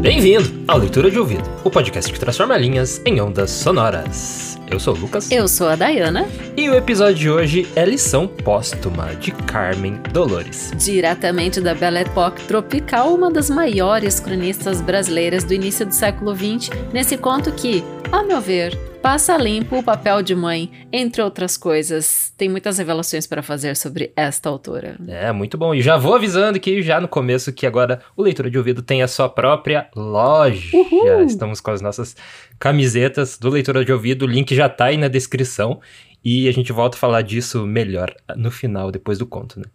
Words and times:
Bem-vindo 0.00 0.64
ao 0.66 0.76
Leitura 0.76 1.08
de 1.08 1.20
Ouvido, 1.20 1.48
o 1.62 1.70
podcast 1.70 2.12
que 2.12 2.18
transforma 2.18 2.56
linhas 2.56 3.00
em 3.06 3.20
ondas 3.20 3.52
sonoras. 3.52 4.58
Eu 4.68 4.80
sou 4.80 4.96
o 4.96 4.98
Lucas. 4.98 5.30
Eu 5.30 5.46
sou 5.46 5.68
a 5.68 5.76
Dayana. 5.76 6.26
E 6.56 6.68
o 6.68 6.74
episódio 6.74 7.14
de 7.14 7.30
hoje 7.30 7.68
é 7.76 7.84
Lição 7.84 8.26
Póstuma, 8.26 9.14
de 9.14 9.30
Carmen 9.30 10.00
Dolores. 10.12 10.72
Diretamente 10.76 11.60
da 11.60 11.72
Belle 11.72 11.98
Époque 11.98 12.42
tropical, 12.42 13.14
uma 13.14 13.30
das 13.30 13.48
maiores 13.48 14.18
cronistas 14.18 14.80
brasileiras 14.80 15.44
do 15.44 15.54
início 15.54 15.86
do 15.86 15.94
século 15.94 16.34
XX, 16.34 16.70
nesse 16.92 17.16
conto 17.16 17.52
que, 17.52 17.84
a 18.12 18.22
meu 18.22 18.40
ver, 18.40 18.76
passa 19.02 19.36
limpo 19.36 19.78
o 19.78 19.82
papel 19.82 20.22
de 20.22 20.34
mãe, 20.34 20.70
entre 20.92 21.22
outras 21.22 21.56
coisas. 21.56 22.32
Tem 22.36 22.48
muitas 22.48 22.78
revelações 22.78 23.26
para 23.26 23.42
fazer 23.42 23.76
sobre 23.76 24.12
esta 24.16 24.48
autora. 24.48 24.96
É, 25.08 25.30
muito 25.32 25.58
bom. 25.58 25.74
E 25.74 25.82
já 25.82 25.96
vou 25.96 26.14
avisando 26.14 26.60
que 26.60 26.82
já 26.82 27.00
no 27.00 27.08
começo 27.08 27.52
que 27.52 27.66
agora 27.66 28.00
o 28.16 28.22
Leitura 28.22 28.50
de 28.50 28.58
Ouvido 28.58 28.82
tem 28.82 29.02
a 29.02 29.08
sua 29.08 29.28
própria 29.28 29.88
loja. 29.94 30.76
Uhul. 30.76 31.22
Estamos 31.22 31.60
com 31.60 31.70
as 31.70 31.80
nossas 31.80 32.16
camisetas 32.58 33.38
do 33.38 33.50
Leitura 33.50 33.84
de 33.84 33.92
Ouvido, 33.92 34.24
o 34.24 34.28
link 34.28 34.54
já 34.54 34.68
tá 34.68 34.86
aí 34.86 34.96
na 34.96 35.08
descrição. 35.08 35.80
E 36.24 36.48
a 36.48 36.52
gente 36.52 36.72
volta 36.72 36.96
a 36.96 37.00
falar 37.00 37.22
disso 37.22 37.66
melhor 37.66 38.12
no 38.36 38.50
final, 38.50 38.90
depois 38.90 39.18
do 39.18 39.26
conto, 39.26 39.60
né? 39.60 39.66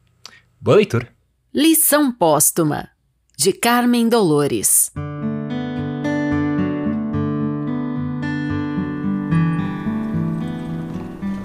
Boa 0.60 0.77
leitura! 0.77 1.08
Lição 1.54 2.12
Póstuma, 2.12 2.90
de 3.38 3.54
Carmen 3.54 4.10
Dolores. 4.10 4.91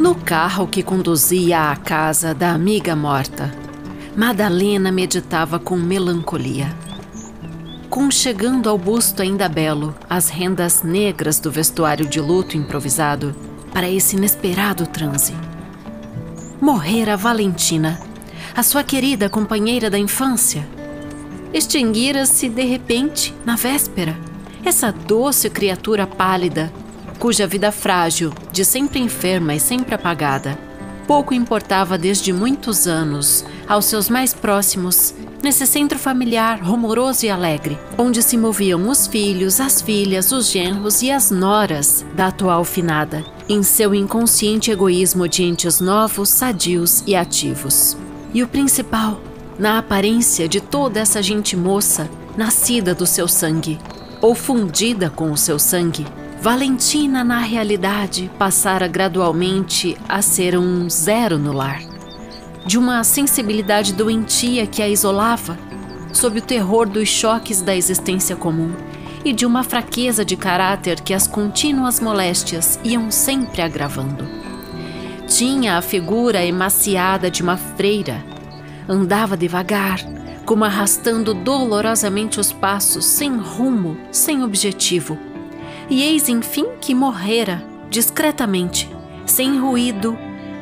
No 0.06 0.14
carro 0.14 0.68
que 0.68 0.84
conduzia 0.84 1.72
à 1.72 1.74
casa 1.74 2.32
da 2.32 2.52
amiga 2.52 2.94
morta, 2.94 3.52
Madalena 4.16 4.92
meditava 4.92 5.58
com 5.58 5.76
melancolia. 5.76 6.72
Conchegando 7.90 8.70
ao 8.70 8.78
busto 8.78 9.20
ainda 9.20 9.48
belo 9.48 9.92
as 10.08 10.28
rendas 10.28 10.84
negras 10.84 11.40
do 11.40 11.50
vestuário 11.50 12.06
de 12.06 12.20
luto 12.20 12.56
improvisado 12.56 13.34
para 13.72 13.90
esse 13.90 14.14
inesperado 14.14 14.86
transe. 14.86 15.34
Morrera 16.60 17.16
Valentina, 17.16 18.00
a 18.54 18.62
sua 18.62 18.84
querida 18.84 19.28
companheira 19.28 19.90
da 19.90 19.98
infância. 19.98 20.64
Extinguira-se 21.52 22.48
de 22.48 22.62
repente, 22.62 23.34
na 23.44 23.56
véspera, 23.56 24.16
essa 24.64 24.92
doce 24.92 25.50
criatura 25.50 26.06
pálida 26.06 26.72
cuja 27.18 27.46
vida 27.46 27.72
frágil, 27.72 28.32
de 28.52 28.64
sempre 28.64 29.00
enferma 29.00 29.54
e 29.54 29.60
sempre 29.60 29.94
apagada, 29.94 30.58
pouco 31.06 31.32
importava 31.32 31.96
desde 31.96 32.32
muitos 32.32 32.86
anos 32.86 33.44
aos 33.68 33.86
seus 33.86 34.08
mais 34.08 34.34
próximos, 34.34 35.14
nesse 35.42 35.66
centro 35.66 35.98
familiar 35.98 36.60
rumoroso 36.60 37.24
e 37.24 37.30
alegre, 37.30 37.78
onde 37.96 38.22
se 38.22 38.36
moviam 38.36 38.88
os 38.88 39.06
filhos, 39.06 39.60
as 39.60 39.80
filhas, 39.80 40.32
os 40.32 40.50
genros 40.50 41.02
e 41.02 41.10
as 41.10 41.30
noras 41.30 42.04
da 42.14 42.28
atual 42.28 42.64
finada, 42.64 43.24
em 43.48 43.62
seu 43.62 43.94
inconsciente 43.94 44.70
egoísmo 44.70 45.28
de 45.28 45.44
entes 45.44 45.80
novos, 45.80 46.28
sadios 46.30 47.02
e 47.06 47.14
ativos. 47.14 47.96
E 48.34 48.42
o 48.42 48.48
principal, 48.48 49.20
na 49.58 49.78
aparência 49.78 50.48
de 50.48 50.60
toda 50.60 51.00
essa 51.00 51.22
gente 51.22 51.56
moça, 51.56 52.10
nascida 52.36 52.94
do 52.94 53.06
seu 53.06 53.28
sangue, 53.28 53.78
ou 54.20 54.34
fundida 54.34 55.08
com 55.08 55.30
o 55.30 55.36
seu 55.36 55.58
sangue, 55.58 56.06
Valentina, 56.46 57.24
na 57.24 57.40
realidade, 57.40 58.30
passara 58.38 58.86
gradualmente 58.86 59.96
a 60.08 60.22
ser 60.22 60.56
um 60.56 60.88
zero 60.88 61.38
no 61.38 61.52
lar. 61.52 61.80
De 62.64 62.78
uma 62.78 63.02
sensibilidade 63.02 63.92
doentia 63.92 64.64
que 64.64 64.80
a 64.80 64.88
isolava, 64.88 65.58
sob 66.12 66.38
o 66.38 66.40
terror 66.40 66.88
dos 66.88 67.08
choques 67.08 67.60
da 67.60 67.74
existência 67.74 68.36
comum, 68.36 68.72
e 69.24 69.32
de 69.32 69.44
uma 69.44 69.64
fraqueza 69.64 70.24
de 70.24 70.36
caráter 70.36 71.00
que 71.00 71.12
as 71.12 71.26
contínuas 71.26 71.98
moléstias 71.98 72.78
iam 72.84 73.10
sempre 73.10 73.60
agravando. 73.60 74.24
Tinha 75.26 75.76
a 75.76 75.82
figura 75.82 76.46
emaciada 76.46 77.28
de 77.28 77.42
uma 77.42 77.56
freira. 77.56 78.24
Andava 78.88 79.36
devagar, 79.36 79.98
como 80.44 80.64
arrastando 80.64 81.34
dolorosamente 81.34 82.38
os 82.38 82.52
passos, 82.52 83.04
sem 83.04 83.36
rumo, 83.36 83.96
sem 84.12 84.44
objetivo 84.44 85.18
e 85.88 86.02
eis 86.02 86.28
enfim 86.28 86.66
que 86.80 86.94
morrera, 86.94 87.62
discretamente, 87.90 88.88
sem 89.24 89.58
ruído, 89.58 90.16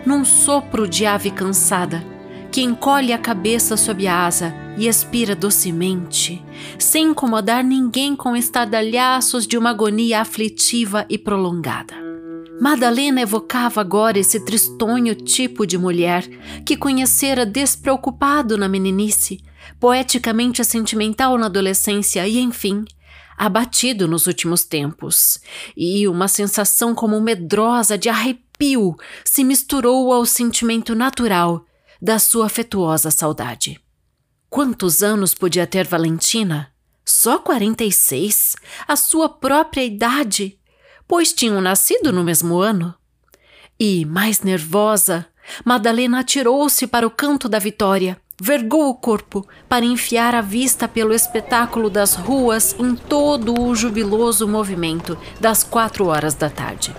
num 0.05 0.25
sopro 0.25 0.87
de 0.87 1.07
ave 1.07 1.31
cansada, 1.31 2.05
que 2.51 2.63
encolhe 2.63 3.13
a 3.13 3.19
cabeça 3.19 3.77
sob 3.77 4.07
a 4.07 4.27
asa 4.27 4.55
e 4.77 4.87
expira 4.87 5.35
docemente, 5.35 6.45
sem 6.79 7.07
incomodar 7.09 7.65
ninguém 7.65 8.15
com 8.15 8.37
estardalhaços 8.37 9.47
de 9.47 9.57
uma 9.57 9.71
agonia 9.71 10.21
aflitiva 10.21 11.07
e 11.09 11.17
prolongada. 11.17 11.95
Madalena 12.61 13.21
evocava 13.21 13.81
agora 13.81 14.19
esse 14.19 14.39
tristonho 14.45 15.15
tipo 15.15 15.67
de 15.67 15.77
mulher 15.77 16.25
que 16.65 16.77
conhecera 16.77 17.45
despreocupado 17.45 18.57
na 18.57 18.69
meninice, 18.69 19.41
poeticamente 19.81 20.65
sentimental 20.65 21.37
na 21.37 21.47
adolescência 21.47 22.27
e, 22.29 22.39
enfim, 22.39 22.85
abatido 23.37 24.07
nos 24.07 24.27
últimos 24.27 24.65
tempos, 24.65 25.39
e 25.77 26.07
uma 26.09 26.29
sensação 26.29 26.95
como 26.95 27.21
medrosa 27.21 27.99
de 27.99 28.09
arrepio 28.09 28.97
se 29.25 29.45
misturou 29.45 30.13
ao 30.13 30.25
sentimento 30.25 30.95
natural 30.95 31.65
da 32.01 32.19
sua 32.19 32.47
afetuosa 32.47 33.11
saudade. 33.11 33.81
Quantos 34.49 35.03
anos 35.03 35.35
podia 35.35 35.67
ter 35.67 35.87
Valentina? 35.87 36.73
Só 37.05 37.39
46, 37.39 38.57
a 38.87 38.97
sua 38.97 39.29
própria 39.29 39.85
idade, 39.85 40.59
pois 41.07 41.33
tinham 41.33 41.61
nascido 41.61 42.13
no 42.13 42.25
mesmo 42.25 42.59
ano. 42.59 42.95
E, 43.79 44.05
mais 44.05 44.41
nervosa, 44.41 45.27
Madalena 45.65 46.21
atirou-se 46.21 46.87
para 46.87 47.07
o 47.07 47.11
canto 47.11 47.49
da 47.49 47.59
Vitória 47.59 48.21
Vergou 48.47 48.91
o 48.91 48.95
corpo 48.95 49.49
para 49.71 49.87
enfiar 49.87 50.35
a 50.35 50.43
vista 50.43 50.87
pelo 50.87 51.15
espetáculo 51.15 51.89
das 51.89 52.15
ruas 52.15 52.77
em 52.79 52.95
todo 52.95 53.59
o 53.59 53.75
jubiloso 53.75 54.47
movimento 54.47 55.17
das 55.41 55.65
quatro 55.65 56.09
horas 56.09 56.35
da 56.35 56.51
tarde. 56.51 56.95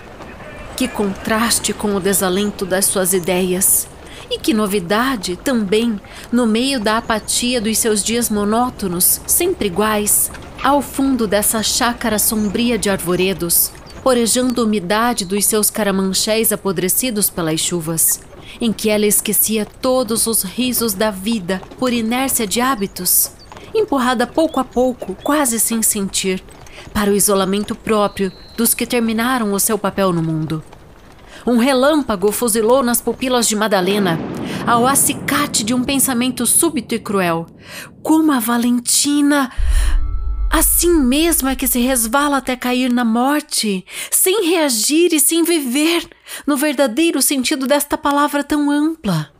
Que 0.75 0.87
contraste 0.87 1.71
com 1.71 1.95
o 1.95 1.99
desalento 1.99 2.65
das 2.65 2.85
suas 2.85 3.13
ideias! 3.13 3.87
E 4.27 4.39
que 4.39 4.55
novidade 4.55 5.35
também, 5.35 6.01
no 6.31 6.47
meio 6.47 6.79
da 6.79 6.97
apatia 6.97 7.61
dos 7.61 7.77
seus 7.77 8.03
dias 8.03 8.27
monótonos, 8.27 9.21
sempre 9.27 9.67
iguais, 9.67 10.31
ao 10.63 10.81
fundo 10.81 11.27
dessa 11.27 11.61
chácara 11.61 12.17
sombria 12.17 12.75
de 12.75 12.89
arvoredos, 12.89 13.71
porejando 14.01 14.61
a 14.61 14.65
umidade 14.65 15.25
dos 15.25 15.45
seus 15.45 15.69
caramanchés 15.69 16.51
apodrecidos 16.51 17.29
pelas 17.29 17.59
chuvas 17.59 18.19
em 18.59 18.71
que 18.71 18.89
ela 18.89 19.05
esquecia 19.05 19.65
todos 19.65 20.27
os 20.27 20.43
risos 20.43 20.93
da 20.93 21.11
vida 21.11 21.61
por 21.77 21.91
inércia 21.91 22.47
de 22.47 22.61
hábitos, 22.61 23.31
empurrada 23.73 24.25
pouco 24.25 24.59
a 24.59 24.63
pouco, 24.63 25.15
quase 25.23 25.59
sem 25.59 25.81
sentir, 25.81 26.43
para 26.93 27.11
o 27.11 27.15
isolamento 27.15 27.75
próprio 27.75 28.31
dos 28.55 28.73
que 28.73 28.85
terminaram 28.85 29.53
o 29.53 29.59
seu 29.59 29.77
papel 29.77 30.13
no 30.13 30.23
mundo. 30.23 30.63
Um 31.45 31.57
relâmpago 31.57 32.31
fuzilou 32.31 32.81
nas 32.81 33.01
pupilas 33.01 33.47
de 33.47 33.55
Madalena, 33.55 34.19
ao 34.65 34.87
acicate 34.87 35.63
de 35.63 35.73
um 35.73 35.83
pensamento 35.83 36.45
súbito 36.45 36.95
e 36.95 36.99
cruel. 36.99 37.45
Como 38.01 38.31
a 38.31 38.39
Valentina 38.39 39.51
Assim 40.49 40.93
mesmo 40.93 41.49
é 41.49 41.55
que 41.55 41.67
se 41.67 41.79
resvala 41.79 42.37
até 42.37 42.55
cair 42.55 42.89
na 42.89 43.03
morte, 43.03 43.85
sem 44.09 44.47
reagir 44.49 45.13
e 45.13 45.19
sem 45.19 45.43
viver, 45.43 46.07
no 46.45 46.57
verdadeiro 46.57 47.21
sentido 47.21 47.67
desta 47.67 47.97
palavra 47.97 48.43
tão 48.43 48.69
ampla. 48.69 49.31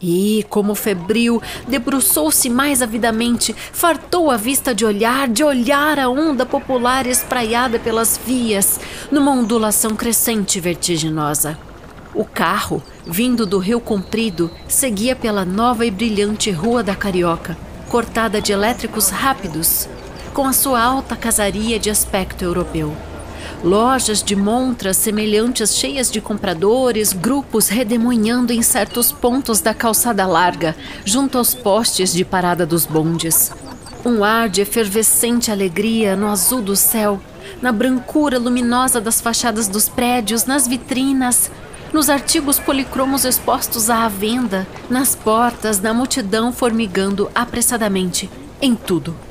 E, 0.00 0.44
como 0.50 0.74
febril, 0.74 1.40
debruçou-se 1.66 2.50
mais 2.50 2.82
avidamente, 2.82 3.54
fartou 3.72 4.30
a 4.30 4.36
vista 4.36 4.74
de 4.74 4.84
olhar, 4.84 5.26
de 5.26 5.42
olhar 5.42 5.98
a 5.98 6.08
onda 6.08 6.44
popular 6.44 7.06
espraiada 7.06 7.78
pelas 7.78 8.20
vias, 8.24 8.78
numa 9.10 9.30
ondulação 9.30 9.96
crescente 9.96 10.58
e 10.58 10.60
vertiginosa. 10.60 11.58
O 12.14 12.24
carro, 12.24 12.82
vindo 13.06 13.46
do 13.46 13.58
Rio 13.58 13.80
Comprido, 13.80 14.50
seguia 14.68 15.16
pela 15.16 15.44
nova 15.44 15.86
e 15.86 15.90
brilhante 15.90 16.50
Rua 16.50 16.82
da 16.82 16.94
Carioca, 16.94 17.56
cortada 17.88 18.40
de 18.40 18.52
elétricos 18.52 19.08
rápidos, 19.08 19.88
com 20.34 20.46
a 20.46 20.52
sua 20.52 20.82
alta 20.82 21.16
casaria 21.16 21.78
de 21.78 21.88
aspecto 21.88 22.44
europeu. 22.44 22.94
Lojas 23.62 24.22
de 24.22 24.36
montras 24.36 24.96
semelhantes 24.96 25.74
cheias 25.74 26.10
de 26.10 26.20
compradores, 26.20 27.12
grupos 27.12 27.68
redemoinhando 27.68 28.52
em 28.52 28.62
certos 28.62 29.10
pontos 29.10 29.60
da 29.60 29.74
calçada 29.74 30.26
larga, 30.26 30.76
junto 31.04 31.38
aos 31.38 31.54
postes 31.54 32.12
de 32.12 32.24
parada 32.24 32.66
dos 32.66 32.86
bondes. 32.86 33.50
Um 34.04 34.22
ar 34.22 34.48
de 34.48 34.60
efervescente 34.60 35.50
alegria 35.50 36.14
no 36.14 36.28
azul 36.28 36.62
do 36.62 36.76
céu, 36.76 37.20
na 37.60 37.72
brancura 37.72 38.38
luminosa 38.38 39.00
das 39.00 39.20
fachadas 39.20 39.68
dos 39.68 39.88
prédios, 39.88 40.44
nas 40.44 40.68
vitrinas, 40.68 41.50
nos 41.92 42.10
artigos 42.10 42.58
policromos 42.58 43.24
expostos 43.24 43.88
à 43.88 44.06
venda, 44.08 44.66
nas 44.90 45.14
portas, 45.14 45.80
na 45.80 45.94
multidão 45.94 46.52
formigando 46.52 47.30
apressadamente, 47.34 48.30
em 48.60 48.74
tudo. 48.74 49.25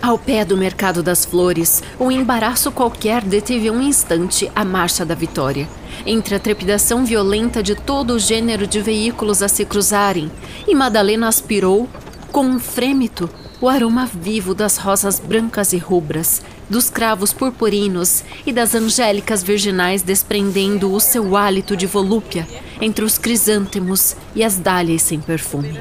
Ao 0.00 0.16
pé 0.16 0.44
do 0.44 0.56
Mercado 0.56 1.02
das 1.02 1.24
Flores, 1.24 1.82
um 1.98 2.10
embaraço 2.10 2.70
qualquer 2.70 3.20
deteve 3.22 3.68
um 3.70 3.82
instante 3.82 4.50
a 4.54 4.64
marcha 4.64 5.04
da 5.04 5.14
vitória. 5.14 5.68
Entre 6.06 6.34
a 6.36 6.38
trepidação 6.38 7.04
violenta 7.04 7.62
de 7.62 7.74
todo 7.74 8.12
o 8.12 8.18
gênero 8.18 8.66
de 8.66 8.80
veículos 8.80 9.42
a 9.42 9.48
se 9.48 9.64
cruzarem, 9.64 10.30
e 10.66 10.74
Madalena 10.74 11.26
aspirou, 11.26 11.88
com 12.30 12.44
um 12.44 12.60
frêmito, 12.60 13.28
o 13.60 13.68
aroma 13.68 14.06
vivo 14.06 14.54
das 14.54 14.76
rosas 14.76 15.18
brancas 15.18 15.72
e 15.72 15.78
rubras, 15.78 16.42
dos 16.70 16.88
cravos 16.88 17.32
purpurinos 17.32 18.22
e 18.46 18.52
das 18.52 18.76
angélicas 18.76 19.42
virginais 19.42 20.02
desprendendo 20.02 20.92
o 20.92 21.00
seu 21.00 21.36
hálito 21.36 21.76
de 21.76 21.86
volúpia 21.86 22.46
entre 22.80 23.04
os 23.04 23.18
crisântemos 23.18 24.14
e 24.34 24.44
as 24.44 24.56
dálias 24.56 25.02
sem 25.02 25.20
perfume. 25.20 25.80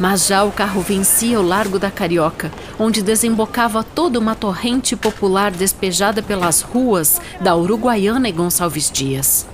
Mas 0.00 0.26
já 0.26 0.42
o 0.42 0.50
carro 0.50 0.80
vencia 0.80 1.38
o 1.38 1.46
Largo 1.46 1.78
da 1.78 1.90
Carioca, 1.90 2.50
onde 2.78 3.02
desembocava 3.02 3.84
toda 3.84 4.18
uma 4.18 4.34
torrente 4.34 4.96
popular 4.96 5.50
despejada 5.50 6.22
pelas 6.22 6.62
ruas 6.62 7.20
da 7.38 7.54
Uruguaiana 7.54 8.26
e 8.26 8.32
Gonçalves 8.32 8.90
Dias. 8.90 9.46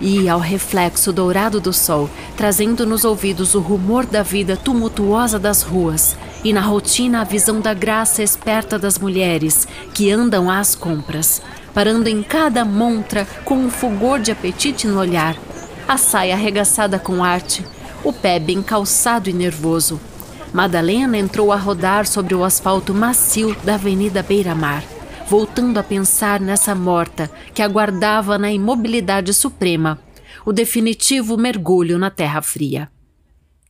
E 0.00 0.30
ao 0.30 0.40
reflexo 0.40 1.12
dourado 1.12 1.60
do 1.60 1.74
sol, 1.74 2.08
trazendo 2.38 2.86
nos 2.86 3.04
ouvidos 3.04 3.54
o 3.54 3.60
rumor 3.60 4.06
da 4.06 4.22
vida 4.22 4.56
tumultuosa 4.56 5.38
das 5.38 5.60
ruas, 5.60 6.16
e 6.42 6.54
na 6.54 6.62
rotina 6.62 7.20
a 7.20 7.24
visão 7.24 7.60
da 7.60 7.74
graça 7.74 8.22
esperta 8.22 8.78
das 8.78 8.98
mulheres 8.98 9.68
que 9.92 10.10
andam 10.10 10.50
às 10.50 10.74
compras, 10.74 11.42
parando 11.74 12.08
em 12.08 12.22
cada 12.22 12.64
montra 12.64 13.26
com 13.44 13.56
um 13.56 13.70
fulgor 13.70 14.20
de 14.20 14.32
apetite 14.32 14.86
no 14.86 14.98
olhar, 14.98 15.36
a 15.86 15.98
saia 15.98 16.34
arregaçada 16.34 16.98
com 16.98 17.22
arte, 17.22 17.64
o 18.06 18.12
pé 18.12 18.38
bem 18.38 18.62
calçado 18.62 19.28
e 19.28 19.32
nervoso. 19.32 20.00
Madalena 20.52 21.18
entrou 21.18 21.50
a 21.50 21.56
rodar 21.56 22.06
sobre 22.06 22.36
o 22.36 22.44
asfalto 22.44 22.94
macio 22.94 23.56
da 23.64 23.74
Avenida 23.74 24.22
Beira-Mar, 24.22 24.84
voltando 25.28 25.76
a 25.76 25.82
pensar 25.82 26.40
nessa 26.40 26.72
morta 26.72 27.28
que 27.52 27.60
aguardava 27.60 28.38
na 28.38 28.52
imobilidade 28.52 29.34
suprema 29.34 29.98
o 30.44 30.52
definitivo 30.52 31.36
mergulho 31.36 31.98
na 31.98 32.08
terra 32.08 32.40
fria. 32.40 32.88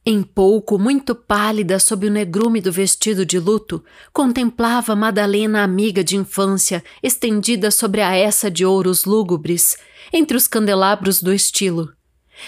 Em 0.05 0.23
pouco, 0.23 0.79
muito 0.79 1.15
pálida 1.15 1.79
sob 1.79 2.07
o 2.07 2.11
negrume 2.11 2.61
do 2.61 2.71
vestido 2.71 3.25
de 3.25 3.39
luto, 3.39 3.83
contemplava 4.13 4.95
Madalena 4.95 5.63
amiga 5.65 6.05
de 6.05 6.15
infância, 6.15 6.85
estendida 7.03 7.71
sobre 7.71 8.03
a 8.03 8.15
essa 8.15 8.51
de 8.51 8.67
ouros 8.67 9.07
lúgubres, 9.07 9.79
entre 10.13 10.37
os 10.37 10.47
candelabros 10.47 11.23
do 11.23 11.33
estilo, 11.33 11.96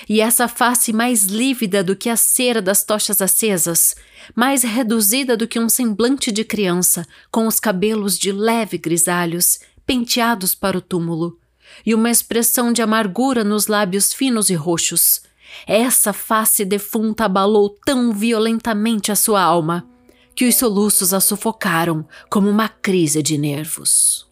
e 0.09 0.21
essa 0.21 0.49
face 0.49 0.93
mais 0.93 1.25
lívida 1.25 1.83
do 1.83 1.97
que 1.97 2.09
a 2.09 2.17
cera 2.17 2.61
das 2.61 2.85
tochas 2.85 3.23
acesas, 3.23 3.95
mais 4.35 4.63
reduzida 4.63 5.37
do 5.37 5.47
que 5.47 5.59
um 5.59 5.69
semblante 5.69 6.31
de 6.31 6.45
criança, 6.45 7.07
com 7.31 7.47
os 7.47 7.59
cabelos 7.59 8.19
de 8.19 8.33
leve 8.33 8.79
grisalhos, 8.79 9.59
penteados 9.87 10.55
para 10.55 10.77
o 10.77 10.83
túmulo, 10.83 11.39
e 11.85 11.95
uma 11.95 12.11
expressão 12.11 12.73
de 12.73 12.83
amargura 12.83 13.45
nos 13.45 13.67
lábios 13.67 14.13
finos 14.13 14.51
e 14.51 14.55
roxos. 14.55 15.23
Essa 15.67 16.13
face 16.13 16.65
defunta 16.65 17.25
abalou 17.25 17.71
tão 17.85 18.13
violentamente 18.13 19.11
a 19.11 19.17
sua 19.17 19.43
alma 19.43 19.89
que 20.35 20.47
os 20.47 20.55
soluços 20.55 21.13
a 21.13 21.19
sufocaram 21.19 22.07
como 22.31 22.49
uma 22.49 22.69
crise 22.69 23.23
de 23.23 23.37
nervos. 23.37 24.25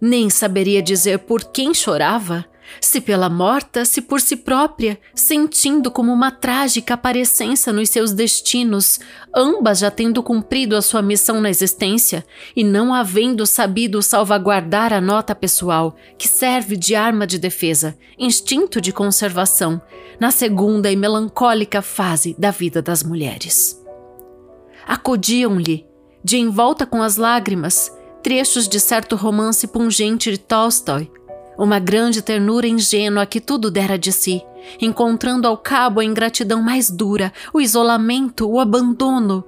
Nem 0.00 0.30
saberia 0.30 0.80
dizer 0.80 1.18
por 1.20 1.44
quem 1.44 1.74
chorava, 1.74 2.44
se 2.80 3.00
pela 3.00 3.28
morta, 3.28 3.84
se 3.84 4.00
por 4.02 4.20
si 4.20 4.36
própria, 4.36 4.98
sentindo 5.14 5.90
como 5.90 6.12
uma 6.12 6.30
trágica 6.30 6.94
aparência 6.94 7.72
nos 7.72 7.88
seus 7.88 8.12
destinos, 8.12 9.00
ambas 9.34 9.78
já 9.78 9.90
tendo 9.90 10.22
cumprido 10.22 10.76
a 10.76 10.82
sua 10.82 11.02
missão 11.02 11.40
na 11.40 11.50
existência 11.50 12.24
e 12.54 12.64
não 12.64 12.92
havendo 12.92 13.46
sabido 13.46 14.02
salvaguardar 14.02 14.92
a 14.92 15.00
nota 15.00 15.34
pessoal, 15.34 15.96
que 16.18 16.28
serve 16.28 16.76
de 16.76 16.94
arma 16.94 17.26
de 17.26 17.38
defesa, 17.38 17.96
instinto 18.18 18.80
de 18.80 18.92
conservação, 18.92 19.80
na 20.20 20.30
segunda 20.30 20.90
e 20.90 20.96
melancólica 20.96 21.82
fase 21.82 22.34
da 22.38 22.50
vida 22.50 22.80
das 22.80 23.02
mulheres. 23.02 23.80
Acodiam-lhe, 24.86 25.86
de 26.24 26.38
envolta 26.38 26.86
com 26.86 27.02
as 27.02 27.16
lágrimas, 27.16 27.90
trechos 28.22 28.68
de 28.68 28.78
certo 28.78 29.16
romance 29.16 29.66
pungente 29.66 30.30
de 30.30 30.38
Tolstói, 30.38 31.10
uma 31.62 31.78
grande 31.78 32.20
ternura 32.20 32.66
ingênua 32.66 33.24
que 33.24 33.40
tudo 33.40 33.70
dera 33.70 33.96
de 33.96 34.10
si, 34.10 34.42
encontrando 34.80 35.46
ao 35.46 35.56
cabo 35.56 36.00
a 36.00 36.04
ingratidão 36.04 36.60
mais 36.60 36.90
dura, 36.90 37.32
o 37.54 37.60
isolamento, 37.60 38.50
o 38.50 38.58
abandono. 38.58 39.44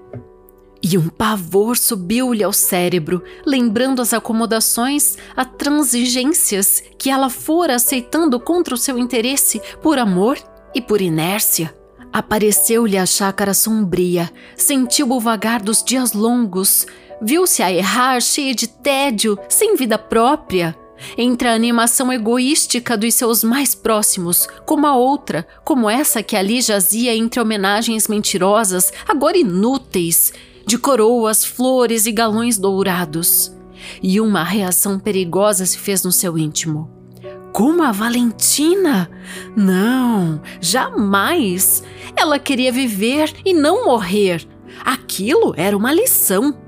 E 0.80 0.96
um 0.96 1.08
pavor 1.08 1.76
subiu-lhe 1.76 2.44
ao 2.44 2.52
cérebro, 2.52 3.20
lembrando 3.44 4.00
as 4.00 4.12
acomodações, 4.12 5.16
as 5.36 5.48
transigências 5.58 6.84
que 6.96 7.10
ela 7.10 7.28
fora 7.28 7.74
aceitando 7.74 8.38
contra 8.38 8.74
o 8.74 8.78
seu 8.78 8.96
interesse, 8.96 9.60
por 9.82 9.98
amor 9.98 10.38
e 10.72 10.80
por 10.80 11.00
inércia. 11.00 11.74
Apareceu-lhe 12.12 12.96
a 12.96 13.06
chácara 13.06 13.52
sombria, 13.52 14.30
sentiu 14.54 15.10
o 15.10 15.18
vagar 15.18 15.60
dos 15.60 15.82
dias 15.82 16.12
longos, 16.12 16.86
viu-se 17.20 17.60
a 17.60 17.72
errar 17.72 18.20
cheia 18.20 18.54
de 18.54 18.68
tédio, 18.68 19.36
sem 19.48 19.74
vida 19.74 19.98
própria 19.98 20.76
entre 21.16 21.48
a 21.48 21.54
animação 21.54 22.12
egoística 22.12 22.96
dos 22.96 23.14
seus 23.14 23.44
mais 23.44 23.74
próximos, 23.74 24.48
como 24.64 24.86
a 24.86 24.96
outra, 24.96 25.46
como 25.64 25.88
essa 25.88 26.22
que 26.22 26.36
ali 26.36 26.60
jazia 26.60 27.14
entre 27.14 27.40
homenagens 27.40 28.08
mentirosas, 28.08 28.92
agora 29.08 29.36
inúteis, 29.38 30.32
de 30.66 30.78
coroas, 30.78 31.44
flores 31.44 32.06
e 32.06 32.12
galões 32.12 32.58
dourados. 32.58 33.54
E 34.02 34.20
uma 34.20 34.42
reação 34.42 34.98
perigosa 34.98 35.66
se 35.66 35.78
fez 35.78 36.02
no 36.02 36.12
seu 36.12 36.38
íntimo. 36.38 36.90
Como 37.52 37.82
a 37.84 37.92
Valentina? 37.92 39.08
Não, 39.56 40.42
jamais! 40.60 41.84
Ela 42.16 42.38
queria 42.38 42.72
viver 42.72 43.32
e 43.44 43.54
não 43.54 43.84
morrer. 43.84 44.44
Aquilo 44.84 45.54
era 45.56 45.76
uma 45.76 45.92
lição. 45.92 46.63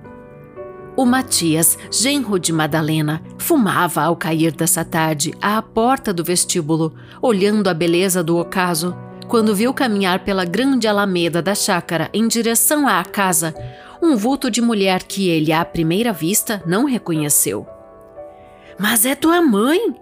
O 0.96 1.04
Matias, 1.04 1.78
genro 1.90 2.38
de 2.38 2.52
Madalena, 2.52 3.22
fumava 3.36 4.02
ao 4.02 4.16
cair 4.16 4.50
dessa 4.50 4.82
tarde 4.82 5.34
à 5.42 5.60
porta 5.60 6.10
do 6.10 6.24
vestíbulo, 6.24 6.94
olhando 7.20 7.68
a 7.68 7.74
beleza 7.74 8.24
do 8.24 8.38
ocaso, 8.38 8.96
quando 9.28 9.54
viu 9.54 9.74
caminhar 9.74 10.24
pela 10.24 10.46
grande 10.46 10.88
alameda 10.88 11.42
da 11.42 11.54
chácara 11.54 12.08
em 12.14 12.26
direção 12.26 12.88
à 12.88 13.04
casa 13.04 13.54
um 14.02 14.16
vulto 14.16 14.50
de 14.50 14.62
mulher 14.62 15.02
que 15.02 15.28
ele, 15.28 15.52
à 15.52 15.64
primeira 15.64 16.12
vista, 16.12 16.62
não 16.66 16.84
reconheceu. 16.84 17.66
Mas 18.78 19.04
é 19.04 19.14
tua 19.14 19.42
mãe! 19.42 19.94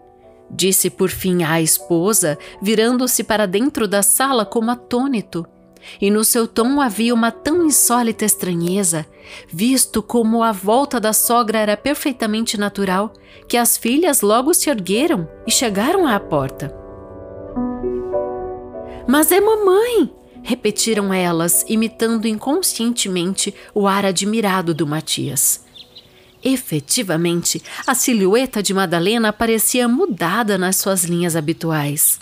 disse 0.51 0.91
por 0.91 1.09
fim 1.09 1.43
à 1.43 1.61
esposa, 1.61 2.39
virando-se 2.63 3.25
para 3.25 3.47
dentro 3.47 3.89
da 3.89 4.03
sala 4.03 4.45
como 4.45 4.71
atônito 4.71 5.45
e 6.01 6.11
no 6.11 6.25
seu 6.25 6.47
tom 6.47 6.81
havia 6.81 7.15
uma 7.15 7.31
tão 7.31 7.65
insólita 7.65 8.25
estranheza, 8.25 9.07
visto 9.49 10.03
como 10.03 10.43
a 10.43 10.53
volta 10.53 11.01
da 11.01 11.13
sogra 11.13 11.59
era 11.59 11.77
perfeitamente 11.77 12.59
natural, 12.59 13.13
que 13.49 13.57
as 13.57 13.77
filhas 13.77 14.21
logo 14.21 14.55
se 14.55 14.71
ergueram 14.71 15.29
e 15.47 15.51
chegaram 15.51 16.07
à 16.07 16.19
porta. 16.19 16.75
Mas 19.07 19.31
é 19.31 19.41
mamãe! 19.41 20.11
repetiram 20.45 21.13
elas, 21.13 21.65
imitando 21.67 22.29
inconscientemente 22.29 23.55
o 23.75 23.89
ar 23.89 24.05
admirado 24.05 24.75
do 24.75 24.87
Matias. 24.87 25.65
Efetivamente, 26.43 27.63
a 27.87 27.95
silhueta 27.95 28.63
de 28.63 28.75
Madalena 28.75 29.33
parecia 29.33 29.89
mudada 29.89 30.59
nas 30.59 30.77
suas 30.77 31.05
linhas 31.05 31.35
habituais. 31.35 32.21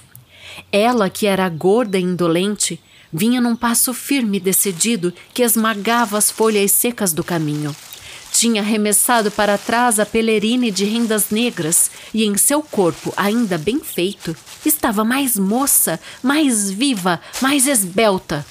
Ela, 0.70 1.10
que 1.10 1.26
era 1.26 1.48
gorda 1.48 1.98
e 1.98 2.02
indolente, 2.02 2.80
vinha 3.12 3.40
num 3.40 3.54
passo 3.54 3.92
firme 3.92 4.38
e 4.38 4.40
decidido 4.40 5.12
que 5.34 5.42
esmagava 5.42 6.16
as 6.16 6.30
folhas 6.30 6.72
secas 6.72 7.12
do 7.12 7.22
caminho. 7.22 7.74
Tinha 8.32 8.62
arremessado 8.62 9.30
para 9.30 9.58
trás 9.58 10.00
a 10.00 10.06
pelerine 10.06 10.70
de 10.70 10.86
rendas 10.86 11.28
negras 11.28 11.90
e 12.14 12.24
em 12.24 12.36
seu 12.38 12.62
corpo, 12.62 13.12
ainda 13.14 13.58
bem 13.58 13.78
feito, 13.78 14.34
estava 14.64 15.04
mais 15.04 15.36
moça, 15.36 16.00
mais 16.22 16.70
viva, 16.70 17.20
mais 17.42 17.66
esbelta. 17.66 18.44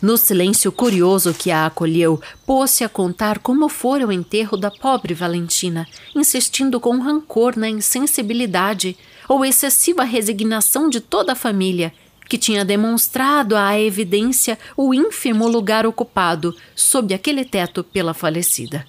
No 0.00 0.16
silêncio 0.16 0.70
curioso 0.70 1.34
que 1.34 1.50
a 1.50 1.66
acolheu, 1.66 2.20
pôs-se 2.46 2.84
a 2.84 2.88
contar 2.88 3.38
como 3.38 3.68
fora 3.68 4.06
o 4.06 4.12
enterro 4.12 4.56
da 4.56 4.70
pobre 4.70 5.14
Valentina, 5.14 5.88
insistindo 6.14 6.78
com 6.78 7.00
rancor 7.00 7.56
na 7.56 7.68
insensibilidade 7.68 8.96
ou 9.26 9.44
excessiva 9.44 10.04
resignação 10.04 10.90
de 10.90 11.00
toda 11.00 11.32
a 11.32 11.36
família 11.36 11.92
que 12.28 12.38
tinha 12.38 12.64
demonstrado 12.64 13.56
à 13.56 13.78
evidência 13.78 14.58
o 14.76 14.94
ínfimo 14.94 15.46
lugar 15.46 15.86
ocupado 15.86 16.54
sob 16.74 17.14
aquele 17.14 17.44
teto 17.44 17.84
pela 17.84 18.14
falecida. 18.14 18.86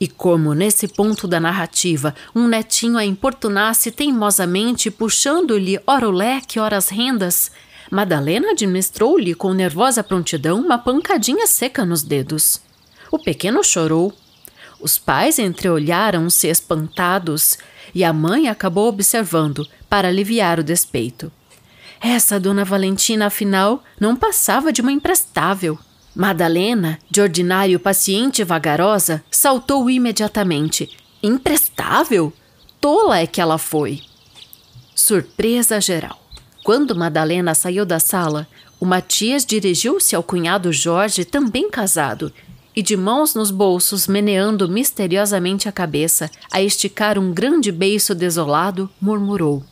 E 0.00 0.08
como 0.08 0.54
nesse 0.54 0.88
ponto 0.88 1.26
da 1.26 1.40
narrativa 1.40 2.14
um 2.34 2.46
netinho 2.46 2.98
a 2.98 3.04
importunasse 3.04 3.90
teimosamente, 3.90 4.90
puxando-lhe 4.90 5.80
ora 5.86 6.08
o 6.08 6.12
leque, 6.12 6.58
ora 6.58 6.76
as 6.76 6.88
rendas, 6.88 7.50
Madalena 7.90 8.50
administrou-lhe 8.50 9.34
com 9.34 9.52
nervosa 9.52 10.02
prontidão 10.02 10.60
uma 10.60 10.78
pancadinha 10.78 11.46
seca 11.46 11.84
nos 11.84 12.02
dedos. 12.02 12.60
O 13.10 13.18
pequeno 13.18 13.62
chorou. 13.62 14.12
Os 14.80 14.98
pais 14.98 15.38
entreolharam-se 15.38 16.48
espantados 16.48 17.56
e 17.94 18.02
a 18.02 18.12
mãe 18.12 18.48
acabou 18.48 18.88
observando 18.88 19.66
para 19.88 20.08
aliviar 20.08 20.58
o 20.58 20.64
despeito. 20.64 21.30
Essa 22.06 22.38
dona 22.38 22.66
Valentina, 22.66 23.28
afinal, 23.28 23.82
não 23.98 24.14
passava 24.14 24.70
de 24.70 24.82
uma 24.82 24.92
imprestável. 24.92 25.78
Madalena, 26.14 26.98
de 27.10 27.22
ordinário 27.22 27.80
paciente 27.80 28.42
e 28.42 28.44
vagarosa, 28.44 29.24
saltou 29.30 29.88
imediatamente. 29.88 30.90
Imprestável? 31.22 32.30
Tola 32.78 33.20
é 33.20 33.26
que 33.26 33.40
ela 33.40 33.56
foi. 33.56 34.02
Surpresa 34.94 35.80
geral. 35.80 36.20
Quando 36.62 36.94
Madalena 36.94 37.54
saiu 37.54 37.86
da 37.86 37.98
sala, 37.98 38.46
o 38.78 38.84
Matias 38.84 39.46
dirigiu-se 39.46 40.14
ao 40.14 40.22
cunhado 40.22 40.70
Jorge, 40.74 41.24
também 41.24 41.70
casado, 41.70 42.30
e 42.76 42.82
de 42.82 42.98
mãos 42.98 43.34
nos 43.34 43.50
bolsos, 43.50 44.06
meneando 44.06 44.68
misteriosamente 44.68 45.70
a 45.70 45.72
cabeça, 45.72 46.30
a 46.52 46.60
esticar 46.60 47.18
um 47.18 47.32
grande 47.32 47.72
beiço 47.72 48.14
desolado, 48.14 48.90
murmurou: 49.00 49.64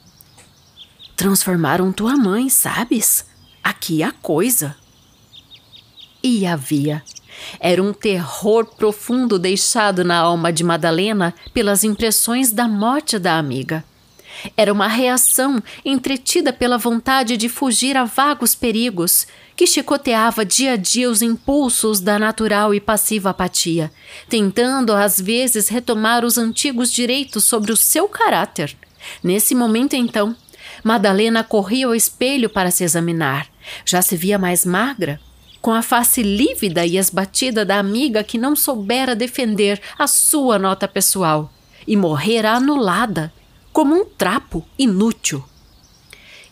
Transformaram 1.17 1.93
tua 1.93 2.17
mãe, 2.17 2.49
sabes? 2.49 3.25
Aqui 3.63 4.03
há 4.03 4.13
coisa. 4.13 4.77
E 6.23 6.47
havia. 6.47 7.03
Era 7.59 7.83
um 7.83 7.93
terror 7.93 8.65
profundo 8.65 9.39
deixado 9.39 10.05
na 10.05 10.17
alma 10.17 10.53
de 10.53 10.63
Madalena 10.65 11.35
pelas 11.53 11.85
impressões 11.85 12.53
da 12.53 12.69
morte 12.69 13.19
da 13.19 13.39
amiga. 13.39 13.85
Era 14.57 14.73
uma 14.73 14.89
reação 14.89 15.63
entretida 15.85 16.53
pela 16.53 16.79
vontade 16.79 17.37
de 17.37 17.49
fugir 17.49 17.97
a 17.97 18.05
vagos 18.05 18.55
perigos, 18.55 19.27
que 19.55 19.67
chicoteava 19.67 20.45
dia 20.45 20.73
a 20.73 20.77
dia 20.77 21.11
os 21.11 21.23
impulsos 21.23 22.01
da 22.01 22.19
natural 22.19 22.75
e 22.75 22.81
passiva 22.81 23.31
apatia, 23.31 23.93
tentando 24.29 24.93
às 24.93 25.21
vezes 25.21 25.69
retomar 25.69 26.25
os 26.25 26.39
antigos 26.39 26.91
direitos 26.91 27.45
sobre 27.45 27.73
o 27.73 27.77
seu 27.77 28.09
caráter. 28.09 28.75
Nesse 29.23 29.55
momento, 29.55 29.95
então, 29.95 30.35
Madalena 30.83 31.45
corria 31.45 31.87
ao 31.87 31.95
espelho 31.95 32.51
para 32.51 32.71
se 32.71 32.85
examinar. 32.85 33.47
Já 33.85 34.03
se 34.03 34.17
via 34.17 34.39
mais 34.39 34.67
magra, 34.67 35.21
com 35.61 35.73
a 35.73 35.83
face 35.83 36.23
lívida 36.23 36.85
e 36.85 36.97
esbatida 36.97 37.65
da 37.65 37.79
amiga 37.79 38.25
que 38.25 38.37
não 38.37 38.57
soubera 38.57 39.15
defender 39.15 39.81
a 39.99 40.07
sua 40.07 40.59
nota 40.59 40.89
pessoal 40.89 41.53
e 41.87 41.97
morrera 41.97 42.53
anulada, 42.53 43.33
como 43.73 43.95
um 43.95 44.05
trapo 44.05 44.67
inútil. 44.79 45.43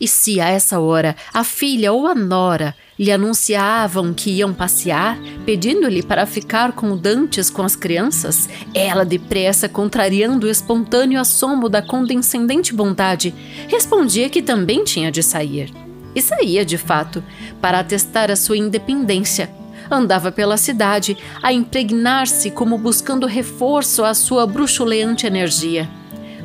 E 0.00 0.08
se 0.08 0.40
a 0.40 0.48
essa 0.48 0.80
hora 0.80 1.16
a 1.32 1.44
filha 1.44 1.92
ou 1.92 2.06
a 2.06 2.14
nora 2.14 2.74
lhe 3.00 3.10
anunciavam 3.10 4.12
que 4.12 4.30
iam 4.30 4.52
passear, 4.52 5.18
pedindo-lhe 5.46 6.02
para 6.02 6.26
ficar 6.26 6.72
com 6.72 6.94
Dantes 6.94 7.48
com 7.48 7.62
as 7.62 7.74
crianças, 7.74 8.46
ela 8.74 9.06
depressa, 9.06 9.70
contrariando 9.70 10.46
o 10.46 10.50
espontâneo 10.50 11.18
assomo 11.18 11.70
da 11.70 11.80
condescendente 11.80 12.74
bondade, 12.74 13.34
respondia 13.68 14.28
que 14.28 14.42
também 14.42 14.84
tinha 14.84 15.10
de 15.10 15.22
sair. 15.22 15.72
E 16.14 16.20
saía 16.20 16.62
de 16.62 16.76
fato, 16.76 17.24
para 17.58 17.78
atestar 17.78 18.30
a 18.30 18.36
sua 18.36 18.58
independência. 18.58 19.48
Andava 19.90 20.30
pela 20.30 20.58
cidade 20.58 21.16
a 21.42 21.54
impregnar-se 21.54 22.50
como 22.50 22.76
buscando 22.76 23.26
reforço 23.26 24.04
à 24.04 24.12
sua 24.12 24.46
bruxuleante 24.46 25.26
energia. 25.26 25.88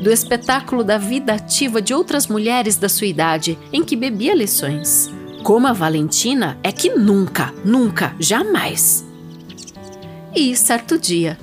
Do 0.01 0.09
espetáculo 0.09 0.85
da 0.85 0.97
vida 0.97 1.33
ativa 1.33 1.81
de 1.81 1.93
outras 1.93 2.27
mulheres 2.27 2.77
da 2.77 2.88
sua 2.88 3.07
idade, 3.07 3.59
em 3.74 3.83
que 3.83 3.97
bebia 3.97 4.33
lições. 4.33 5.13
Como 5.46 5.68
a 5.68 5.74
Valentina 5.74 6.58
é 6.64 6.72
que 6.72 6.90
nunca, 6.90 7.54
nunca, 7.64 8.16
jamais. 8.20 9.06
E 10.34 10.56
certo 10.56 10.98
dia, 10.98 11.38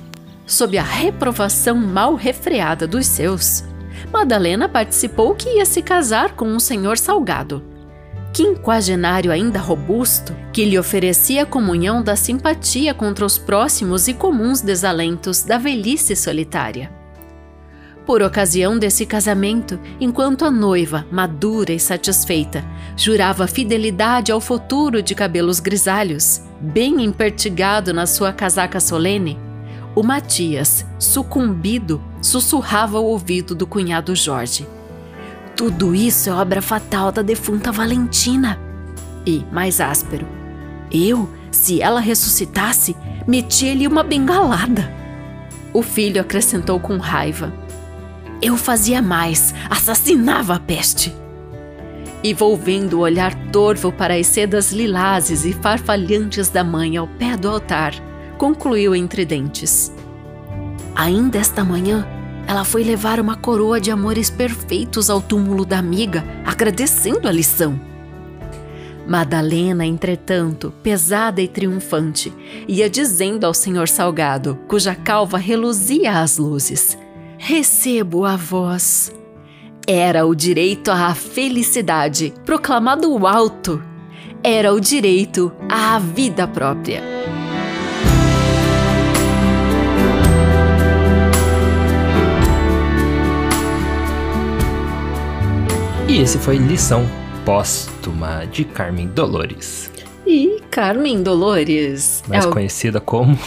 sob 0.45 0.77
a 0.77 0.83
reprovação 0.83 1.77
mal 1.77 2.13
refreada 2.15 2.85
dos 2.85 3.07
seus, 3.07 3.63
Madalena 4.11 4.67
participou 4.67 5.33
que 5.33 5.55
ia 5.55 5.65
se 5.65 5.81
casar 5.81 6.35
com 6.35 6.45
um 6.45 6.59
senhor 6.59 6.97
salgado 6.97 7.63
quinquagenário 8.33 9.31
ainda 9.31 9.59
robusto, 9.59 10.35
que 10.51 10.65
lhe 10.65 10.77
oferecia 10.77 11.43
a 11.43 11.45
comunhão 11.45 12.01
da 12.01 12.15
simpatia 12.15 12.93
contra 12.93 13.23
os 13.23 13.37
próximos 13.37 14.07
e 14.07 14.13
comuns 14.13 14.59
desalentos 14.59 15.43
da 15.43 15.57
velhice 15.57 16.15
solitária. 16.15 16.91
Por 18.05 18.21
ocasião 18.21 18.77
desse 18.77 19.05
casamento, 19.05 19.79
enquanto 19.99 20.43
a 20.43 20.51
noiva, 20.51 21.05
madura 21.11 21.71
e 21.71 21.79
satisfeita, 21.79 22.63
jurava 22.97 23.47
fidelidade 23.47 24.31
ao 24.31 24.41
futuro 24.41 25.01
de 25.01 25.15
cabelos 25.15 25.59
grisalhos, 25.59 26.41
bem 26.59 27.03
empertigado 27.03 27.93
na 27.93 28.05
sua 28.05 28.33
casaca 28.33 28.79
solene, 28.79 29.39
o 29.95 30.03
Matias, 30.03 30.85
sucumbido, 30.99 32.01
sussurrava 32.21 32.97
ao 32.97 33.05
ouvido 33.05 33.55
do 33.55 33.67
cunhado 33.67 34.15
Jorge 34.15 34.67
tudo 35.55 35.93
isso 35.93 36.29
é 36.29 36.33
obra 36.33 36.61
fatal 36.61 37.11
da 37.11 37.21
defunta 37.21 37.71
Valentina. 37.71 38.59
E, 39.25 39.45
mais 39.51 39.79
áspero, 39.79 40.27
eu, 40.91 41.29
se 41.51 41.81
ela 41.81 41.99
ressuscitasse, 41.99 42.95
metia-lhe 43.27 43.87
uma 43.87 44.03
bengalada. 44.03 44.91
O 45.71 45.81
filho 45.81 46.19
acrescentou 46.19 46.79
com 46.79 46.97
raiva. 46.97 47.53
Eu 48.43 48.57
fazia 48.57 49.01
mais, 49.01 49.55
assassinava 49.69 50.55
a 50.55 50.59
peste. 50.59 51.15
E 52.21 52.33
volvendo 52.33 52.95
o 52.95 52.99
olhar 52.99 53.33
torvo 53.53 53.89
para 53.89 54.15
as 54.15 54.27
sedas 54.27 54.73
lilazes 54.73 55.45
e 55.45 55.53
farfalhantes 55.53 56.49
da 56.49 56.61
mãe 56.61 56.97
ao 56.97 57.07
pé 57.07 57.37
do 57.37 57.49
altar, 57.49 57.93
concluiu 58.37 58.93
entre 58.93 59.23
dentes: 59.23 59.93
Ainda 60.93 61.37
esta 61.37 61.63
manhã 61.63 62.05
ela 62.45 62.65
foi 62.65 62.83
levar 62.83 63.17
uma 63.17 63.37
coroa 63.37 63.79
de 63.79 63.89
amores 63.89 64.29
perfeitos 64.29 65.09
ao 65.09 65.21
túmulo 65.21 65.63
da 65.63 65.79
amiga, 65.79 66.21
agradecendo 66.45 67.29
a 67.29 67.31
lição. 67.31 67.79
Madalena, 69.07 69.85
entretanto, 69.85 70.73
pesada 70.83 71.41
e 71.41 71.47
triunfante, 71.47 72.33
ia 72.67 72.89
dizendo 72.89 73.45
ao 73.45 73.53
senhor 73.53 73.87
Salgado, 73.87 74.59
cuja 74.67 74.93
calva 74.93 75.37
reluzia 75.37 76.19
às 76.19 76.37
luzes: 76.37 76.97
Recebo 77.45 78.23
a 78.23 78.37
voz. 78.37 79.13
Era 79.85 80.25
o 80.25 80.33
direito 80.33 80.89
à 80.89 81.13
felicidade, 81.13 82.33
proclamado 82.45 83.27
alto. 83.27 83.83
Era 84.41 84.73
o 84.73 84.79
direito 84.79 85.51
à 85.69 85.99
vida 85.99 86.47
própria. 86.47 87.03
E 96.07 96.21
esse 96.21 96.37
foi 96.37 96.55
Lição 96.55 97.05
Póstuma 97.43 98.47
de 98.47 98.63
Carmen 98.63 99.09
Dolores. 99.09 99.91
E 100.25 100.61
Carmen 100.71 101.21
Dolores. 101.21 102.23
Mais 102.27 102.45
é 102.45 102.49
conhecida 102.49 103.01
como. 103.01 103.37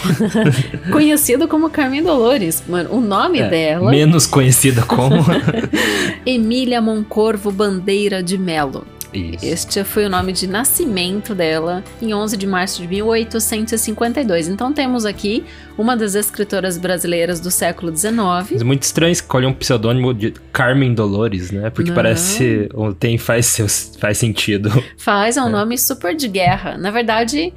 conhecida 0.92 1.48
como 1.48 1.70
Carmen 1.70 2.02
Dolores. 2.02 2.62
Mano, 2.68 2.90
o 2.92 3.00
nome 3.00 3.40
é, 3.40 3.48
dela. 3.48 3.90
Menos 3.90 4.26
conhecida 4.26 4.82
como. 4.82 5.24
Emília 6.26 6.80
Moncorvo 6.80 7.50
Bandeira 7.50 8.22
de 8.22 8.36
Melo. 8.36 8.86
Isso. 9.12 9.44
Este 9.44 9.84
foi 9.84 10.06
o 10.06 10.08
nome 10.08 10.32
de 10.32 10.46
nascimento 10.46 11.34
dela 11.34 11.82
em 12.00 12.12
11 12.12 12.36
de 12.36 12.46
março 12.46 12.82
de 12.82 12.88
1852. 12.88 14.48
Então 14.48 14.72
temos 14.72 15.04
aqui 15.04 15.44
uma 15.78 15.96
das 15.96 16.14
escritoras 16.14 16.78
brasileiras 16.78 17.40
do 17.40 17.50
século 17.50 17.94
XIX. 17.94 18.60
É 18.60 18.64
muito 18.64 18.82
estranho 18.82 19.12
escolher 19.12 19.46
um 19.46 19.52
pseudônimo 19.52 20.12
de 20.12 20.32
Carmen 20.52 20.94
Dolores, 20.94 21.50
né? 21.50 21.70
Porque 21.70 21.90
Não. 21.90 21.96
parece 21.96 22.68
tem 22.98 23.18
faz 23.18 23.56
faz 23.98 24.18
sentido. 24.18 24.70
Faz, 24.96 25.36
é 25.36 25.42
um 25.42 25.48
é. 25.48 25.50
nome 25.50 25.78
super 25.78 26.14
de 26.14 26.28
guerra. 26.28 26.76
Na 26.76 26.90
verdade, 26.90 27.52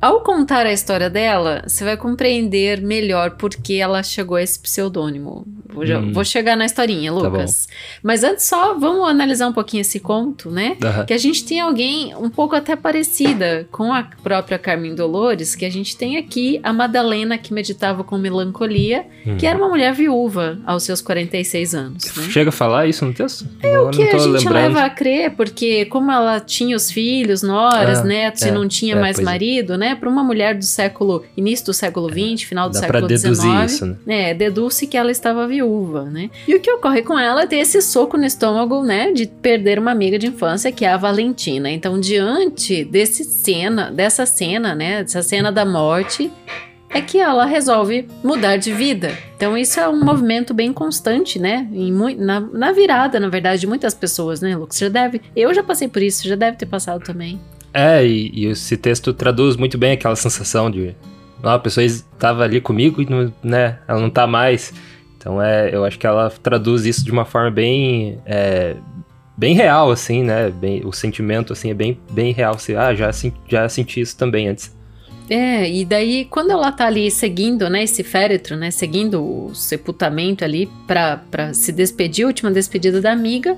ao 0.00 0.20
contar 0.20 0.66
a 0.66 0.72
história 0.72 1.10
dela, 1.10 1.62
você 1.66 1.84
vai 1.84 1.96
compreender 1.96 2.80
melhor 2.80 3.32
por 3.32 3.50
que 3.50 3.80
ela 3.80 4.02
chegou 4.02 4.36
a 4.36 4.42
esse 4.42 4.58
pseudônimo. 4.58 5.46
Vou, 5.72 5.84
Hum. 5.84 6.12
vou 6.12 6.24
chegar 6.24 6.56
na 6.56 6.64
historinha, 6.64 7.12
Tá 7.12 7.18
Lucas. 7.18 7.68
Mas 8.02 8.24
antes 8.24 8.44
só, 8.46 8.74
vamos 8.74 9.08
analisar 9.08 9.46
um 9.48 9.52
pouquinho 9.52 9.82
esse 9.82 10.00
conto, 10.00 10.50
né? 10.50 10.76
Que 11.06 11.12
a 11.12 11.18
gente 11.18 11.44
tem 11.44 11.60
alguém 11.60 12.14
um 12.16 12.28
pouco 12.30 12.56
até 12.56 12.74
parecida 12.74 13.66
com 13.70 13.92
a 13.92 14.02
própria 14.22 14.58
Carmen 14.58 14.94
Dolores, 14.94 15.54
que 15.54 15.64
a 15.64 15.70
gente 15.70 15.96
tem 15.96 16.16
aqui 16.16 16.58
a 16.62 16.72
Madalena 16.72 17.36
que 17.38 17.52
meditava 17.52 18.02
com 18.02 18.16
melancolia, 18.18 19.06
que 19.38 19.46
Hum. 19.46 19.48
era 19.48 19.58
uma 19.58 19.68
mulher 19.68 19.92
viúva 19.92 20.58
aos 20.66 20.82
seus 20.84 21.00
46 21.00 21.74
anos, 21.74 22.04
né? 22.16 22.24
Chega 22.30 22.48
a 22.48 22.52
falar 22.52 22.86
isso 22.86 23.04
no 23.04 23.12
texto? 23.12 23.46
É 23.62 23.78
O 23.78 23.90
que 23.90 24.02
a 24.02 24.18
gente 24.18 24.48
leva 24.48 24.82
a 24.82 24.90
crer, 24.90 25.32
porque 25.36 25.84
como 25.86 26.10
ela 26.10 26.40
tinha 26.40 26.74
os 26.76 26.90
filhos, 26.90 27.42
noras, 27.42 28.00
Ah, 28.00 28.04
netos 28.04 28.42
e 28.42 28.48
é, 28.48 28.52
não 28.52 28.66
tinha 28.66 28.94
é, 28.96 29.00
mais 29.00 29.16
pois 29.16 29.24
é. 29.56 29.76
né? 29.76 29.94
Para 29.94 30.08
uma 30.08 30.22
mulher 30.22 30.54
do 30.56 30.64
século, 30.64 31.24
início 31.36 31.66
do 31.66 31.74
século 31.74 32.08
XX, 32.08 32.42
final 32.42 32.68
do 32.68 32.74
Dá 32.74 32.80
pra 32.80 33.00
século 33.00 33.08
deduzir 33.08 33.34
XIX, 33.34 33.72
isso, 33.72 33.86
né? 33.86 34.30
é, 34.30 34.34
deduz-se 34.34 34.86
que 34.86 34.96
ela 34.96 35.10
estava 35.10 35.46
viúva, 35.46 36.04
né? 36.04 36.30
E 36.46 36.54
o 36.54 36.60
que 36.60 36.70
ocorre 36.70 37.02
com 37.02 37.18
ela 37.18 37.42
é 37.42 37.46
ter 37.46 37.58
esse 37.58 37.80
soco 37.80 38.16
no 38.16 38.24
estômago, 38.24 38.82
né? 38.82 39.12
De 39.12 39.26
perder 39.26 39.78
uma 39.78 39.90
amiga 39.90 40.18
de 40.18 40.26
infância, 40.26 40.72
que 40.72 40.84
é 40.84 40.88
a 40.88 40.96
Valentina. 40.96 41.70
Então, 41.70 41.98
diante 41.98 42.84
desse 42.84 43.24
cena, 43.24 43.90
dessa 43.90 44.26
cena, 44.26 44.74
né? 44.74 45.02
Dessa 45.02 45.22
cena 45.22 45.50
da 45.50 45.64
morte, 45.64 46.30
é 46.90 47.00
que 47.00 47.18
ela 47.18 47.44
resolve 47.44 48.08
mudar 48.24 48.56
de 48.56 48.72
vida. 48.72 49.10
Então, 49.36 49.56
isso 49.56 49.78
é 49.78 49.88
um 49.88 50.02
movimento 50.02 50.54
bem 50.54 50.72
constante, 50.72 51.38
né? 51.38 51.68
Na, 52.16 52.40
na 52.40 52.72
virada, 52.72 53.20
na 53.20 53.28
verdade, 53.28 53.60
de 53.60 53.66
muitas 53.66 53.94
pessoas, 53.94 54.40
né, 54.40 54.56
Lucas? 54.56 54.78
Já 54.78 54.88
deve. 54.88 55.20
Eu 55.36 55.52
já 55.52 55.62
passei 55.62 55.88
por 55.88 56.02
isso, 56.02 56.26
já 56.26 56.34
deve 56.34 56.56
ter 56.56 56.66
passado 56.66 57.02
também. 57.04 57.40
É, 57.72 58.06
e, 58.06 58.30
e 58.32 58.46
esse 58.46 58.76
texto 58.76 59.12
traduz 59.12 59.56
muito 59.56 59.76
bem 59.76 59.92
aquela 59.92 60.16
sensação 60.16 60.70
de. 60.70 60.94
Ah, 61.42 61.54
a 61.54 61.58
pessoa 61.58 61.84
estava 61.84 62.42
ali 62.42 62.60
comigo 62.60 63.00
e 63.00 63.08
não, 63.08 63.32
né, 63.42 63.78
ela 63.86 64.00
não 64.00 64.10
tá 64.10 64.26
mais. 64.26 64.72
Então 65.16 65.40
é, 65.42 65.74
eu 65.74 65.84
acho 65.84 65.98
que 65.98 66.06
ela 66.06 66.30
traduz 66.30 66.84
isso 66.84 67.04
de 67.04 67.10
uma 67.10 67.24
forma 67.24 67.50
bem. 67.50 68.18
é, 68.26 68.76
bem 69.36 69.54
real, 69.54 69.90
assim, 69.90 70.24
né? 70.24 70.50
Bem, 70.50 70.82
o 70.84 70.92
sentimento, 70.92 71.52
assim, 71.52 71.70
é 71.70 71.74
bem, 71.74 71.98
bem 72.10 72.32
real. 72.32 72.54
Assim, 72.56 72.74
ah, 72.74 72.92
já, 72.94 73.10
já 73.48 73.68
senti 73.68 74.00
isso 74.00 74.16
também 74.16 74.48
antes. 74.48 74.76
É, 75.30 75.70
e 75.70 75.84
daí 75.84 76.24
quando 76.24 76.50
ela 76.50 76.72
tá 76.72 76.86
ali 76.86 77.10
seguindo, 77.10 77.68
né, 77.68 77.84
esse 77.84 78.02
féretro, 78.02 78.56
né, 78.56 78.70
seguindo 78.70 79.22
o 79.22 79.54
sepultamento 79.54 80.42
ali 80.42 80.68
pra 80.86 81.52
se 81.52 81.70
despedir, 81.70 82.24
a 82.24 82.28
última 82.28 82.50
despedida 82.50 83.00
da 83.00 83.12
amiga, 83.12 83.56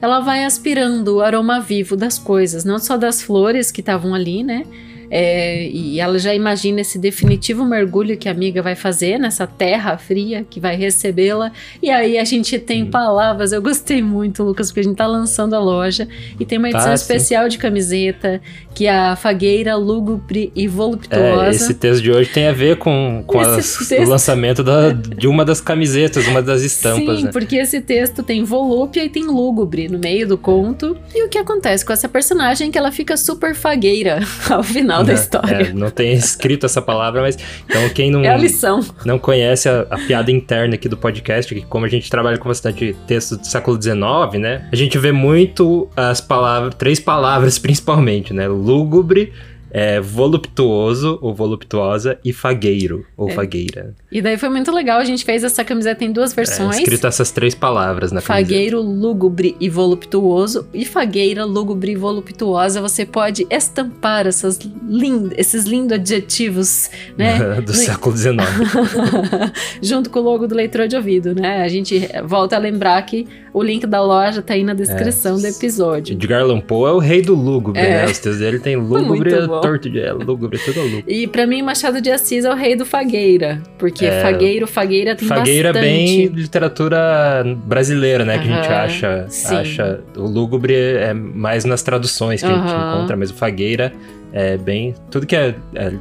ela 0.00 0.20
vai 0.20 0.44
aspirando 0.44 1.16
o 1.16 1.20
aroma 1.20 1.60
vivo 1.60 1.96
das 1.96 2.18
coisas, 2.18 2.64
não 2.64 2.78
só 2.78 2.96
das 2.96 3.22
flores 3.22 3.70
que 3.70 3.80
estavam 3.80 4.14
ali, 4.14 4.42
né, 4.42 4.64
é, 5.10 5.66
e 5.68 5.98
ela 5.98 6.18
já 6.18 6.32
imagina 6.34 6.80
esse 6.80 6.98
definitivo 6.98 7.64
mergulho 7.64 8.16
que 8.16 8.28
a 8.28 8.32
amiga 8.32 8.62
vai 8.62 8.74
fazer 8.76 9.18
nessa 9.18 9.46
terra 9.46 9.98
fria 9.98 10.46
que 10.48 10.60
vai 10.60 10.76
recebê-la. 10.76 11.50
E 11.82 11.90
aí 11.90 12.16
a 12.18 12.24
gente 12.24 12.58
tem 12.58 12.84
Hum. 12.84 12.90
palavras. 12.90 13.52
Eu 13.52 13.60
gostei 13.60 14.00
muito, 14.02 14.42
Lucas, 14.44 14.68
porque 14.68 14.80
a 14.80 14.82
gente 14.84 14.96
tá 14.96 15.06
lançando 15.06 15.54
a 15.54 15.58
loja 15.58 16.06
e 16.38 16.44
tem 16.44 16.58
uma 16.58 16.68
edição 16.68 16.90
Tá, 16.90 16.96
sim. 16.96 17.02
especial 17.02 17.48
de 17.48 17.58
camiseta 17.58 18.40
que 18.74 18.86
é 18.86 18.90
a 18.96 19.16
fagueira 19.16 19.74
lúgubre 19.76 20.52
e 20.54 20.68
voluptuosa. 20.68 21.46
É, 21.46 21.50
esse 21.50 21.74
texto 21.74 22.02
de 22.02 22.10
hoje 22.12 22.30
tem 22.30 22.46
a 22.46 22.52
ver 22.52 22.76
com, 22.76 23.24
com 23.26 23.40
as- 23.40 23.76
texto- 23.88 24.04
o 24.06 24.08
lançamento 24.08 24.62
da- 24.62 24.92
de 24.92 25.26
uma 25.26 25.44
das 25.44 25.60
camisetas, 25.60 26.26
uma 26.28 26.40
das 26.40 26.62
estampas, 26.62 27.18
Sim, 27.18 27.24
né? 27.24 27.30
porque 27.32 27.56
esse 27.56 27.80
texto 27.80 28.22
tem 28.22 28.44
volúpia 28.44 29.04
e 29.04 29.08
tem 29.08 29.24
lúgubre 29.24 29.88
no 29.88 29.98
meio 29.98 30.26
do 30.26 30.38
conto. 30.38 30.96
E 31.14 31.24
o 31.24 31.28
que 31.28 31.36
acontece 31.36 31.84
com 31.84 31.92
essa 31.92 32.08
personagem 32.08 32.68
é 32.68 32.70
que 32.70 32.78
ela 32.78 32.92
fica 32.92 33.16
super 33.16 33.54
fagueira 33.54 34.20
ao 34.48 34.62
final 34.62 34.99
da 35.04 35.12
Né? 35.12 35.18
história. 35.18 35.54
É, 35.68 35.72
não 35.72 35.90
tem 35.90 36.12
escrito 36.12 36.66
essa 36.66 36.80
palavra, 36.82 37.20
mas 37.22 37.36
então 37.64 37.88
quem 37.90 38.10
não, 38.10 38.22
É 38.22 38.28
a 38.28 38.36
lição. 38.36 38.80
não 39.04 39.18
conhece 39.18 39.68
a, 39.68 39.86
a 39.90 39.98
piada 39.98 40.30
interna 40.30 40.74
aqui 40.74 40.88
do 40.88 40.96
podcast, 40.96 41.54
que 41.54 41.62
como 41.62 41.84
a 41.84 41.88
gente 41.88 42.10
trabalha 42.10 42.38
com 42.38 42.48
bastante 42.48 42.96
texto 43.06 43.36
do 43.36 43.46
século 43.46 43.80
XIX, 43.80 43.98
né? 44.40 44.68
A 44.72 44.76
gente 44.76 44.96
vê 44.98 45.12
muito 45.12 45.88
as 45.96 46.20
palavras, 46.20 46.74
três 46.74 47.00
palavras 47.00 47.58
principalmente, 47.60 48.32
né? 48.32 48.46
Lúgubre, 48.48 49.32
é, 49.70 50.00
voluptuoso 50.00 51.18
ou 51.22 51.34
voluptuosa 51.34 52.18
e 52.24 52.32
fagueiro 52.32 53.04
ou 53.16 53.28
É. 53.28 53.32
fagueira. 53.32 53.94
E 54.10 54.20
daí 54.20 54.36
foi 54.36 54.48
muito 54.48 54.72
legal, 54.72 54.98
a 54.98 55.04
gente 55.04 55.24
fez 55.24 55.44
essa 55.44 55.64
camiseta 55.64 56.04
em 56.04 56.12
duas 56.12 56.32
É, 56.32 56.36
versões. 56.36 56.78
escrito 56.78 57.06
essas 57.06 57.30
três 57.30 57.54
palavras 57.54 58.10
na 58.12 58.20
camiseta. 58.20 58.48
Fagueiro 58.50 58.80
lúgubre 58.80 59.56
e 59.60 59.68
voluptuoso 59.68 60.66
e 60.74 60.84
fagueira 60.84 61.44
lúgubre 61.44 61.92
e 61.92 61.96
voluptuosa. 61.96 62.80
Você 62.80 63.04
pode 63.06 63.46
estampar 63.50 64.26
essas 64.26 64.58
lind 64.88 65.32
esses 65.36 65.64
lindos 65.64 65.92
adjetivos, 65.92 66.90
né? 67.16 67.38
do 67.60 67.72
No- 67.72 67.74
século 67.78 68.16
XIX. 68.16 68.38
Junto 69.82 70.10
com 70.10 70.18
o 70.18 70.22
logo 70.22 70.46
do 70.46 70.54
leitor 70.54 70.88
de 70.88 70.96
ouvido, 70.96 71.34
né? 71.34 71.62
A 71.62 71.68
gente 71.68 72.08
volta 72.24 72.56
a 72.56 72.58
lembrar 72.58 73.00
que 73.02 73.26
o 73.52 73.62
link 73.62 73.86
da 73.86 74.02
loja 74.02 74.42
tá 74.42 74.54
aí 74.54 74.62
na 74.62 74.74
descrição 74.74 75.38
do 75.38 75.46
episódio. 75.46 76.12
Edgar 76.14 76.42
Allan 76.42 76.60
Poe 76.60 76.88
é 76.90 76.92
o 76.92 76.98
rei 76.98 77.20
do 77.22 77.34
lúgubre, 77.34 77.80
É. 77.80 77.88
né? 77.90 78.04
Os 78.04 78.10
textos 78.12 78.38
dele 78.38 78.58
tem 78.58 78.76
lúgubre, 78.80 79.30
bom. 79.60 79.68
torto 79.68 79.90
de 79.90 80.00
é, 80.00 80.12
lúgubre, 80.12 80.58
tudo 80.58 80.80
lúgubre. 80.82 81.04
E 81.06 81.26
pra 81.26 81.46
mim, 81.46 81.62
Machado 81.62 82.00
de 82.00 82.10
Assis 82.10 82.44
é 82.44 82.50
o 82.50 82.54
rei 82.54 82.74
do 82.76 82.84
fagueira. 82.86 83.62
Porque 83.78 84.06
É. 84.06 84.22
fagueiro, 84.22 84.66
fagueira 84.66 85.14
tem 85.14 85.26
Fagueira 85.28 85.72
bastante. 85.72 85.92
bem 85.92 86.26
literatura 86.26 87.44
brasileira, 87.64 88.24
né? 88.24 88.38
Que 88.38 88.48
a 88.48 88.56
gente 88.56 88.68
acha, 88.68 89.26
sim. 89.28 89.56
acha. 89.56 90.00
O 90.16 90.26
lúgubre 90.26 90.74
é 90.74 91.12
mais 91.14 91.64
nas 91.64 91.82
traduções 91.82 92.40
que 92.42 92.46
a 92.48 92.54
gente 92.54 92.72
encontra, 92.72 93.16
mas 93.16 93.30
o 93.30 93.34
Fagueira 93.34 93.92
é 94.32 94.56
bem. 94.56 94.94
Tudo 95.10 95.26
que 95.26 95.34
é. 95.36 95.54
é- 95.74 95.92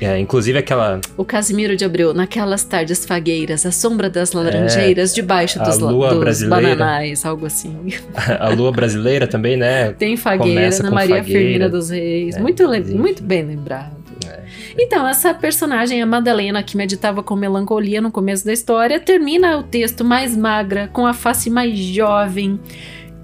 é, 0.00 0.18
inclusive 0.18 0.58
aquela. 0.58 1.00
O 1.16 1.24
Casimiro 1.24 1.76
de 1.76 1.84
Abreu, 1.84 2.14
naquelas 2.14 2.64
tardes 2.64 3.04
fagueiras, 3.04 3.66
a 3.66 3.70
sombra 3.70 4.08
das 4.08 4.32
laranjeiras, 4.32 5.14
debaixo 5.14 5.58
É, 5.58 5.62
a 5.62 5.64
dos, 5.66 5.78
lua 5.78 6.14
dos 6.14 6.42
bananais, 6.42 7.24
algo 7.26 7.46
assim. 7.46 7.76
A 8.40 8.48
lua 8.48 8.72
brasileira 8.72 9.26
também, 9.26 9.56
né? 9.56 9.92
Tem 9.92 10.16
fagueira 10.16 10.60
Começa 10.60 10.82
na 10.82 10.90
Maria 10.90 11.16
fagueira. 11.16 11.40
Firmina 11.40 11.68
dos 11.68 11.90
Reis. 11.90 12.36
É, 12.36 12.40
muito, 12.40 12.66
muito 12.96 13.22
bem 13.22 13.42
lembrado. 13.44 13.96
É. 14.26 14.40
Então, 14.78 15.06
essa 15.06 15.34
personagem, 15.34 16.00
a 16.02 16.06
Madalena, 16.06 16.62
que 16.62 16.76
meditava 16.76 17.22
com 17.22 17.36
melancolia 17.36 18.00
no 18.00 18.10
começo 18.10 18.44
da 18.44 18.52
história, 18.52 18.98
termina 19.00 19.58
o 19.58 19.62
texto 19.62 20.04
mais 20.04 20.36
magra, 20.36 20.88
com 20.92 21.06
a 21.06 21.12
face 21.12 21.50
mais 21.50 21.76
jovem, 21.78 22.58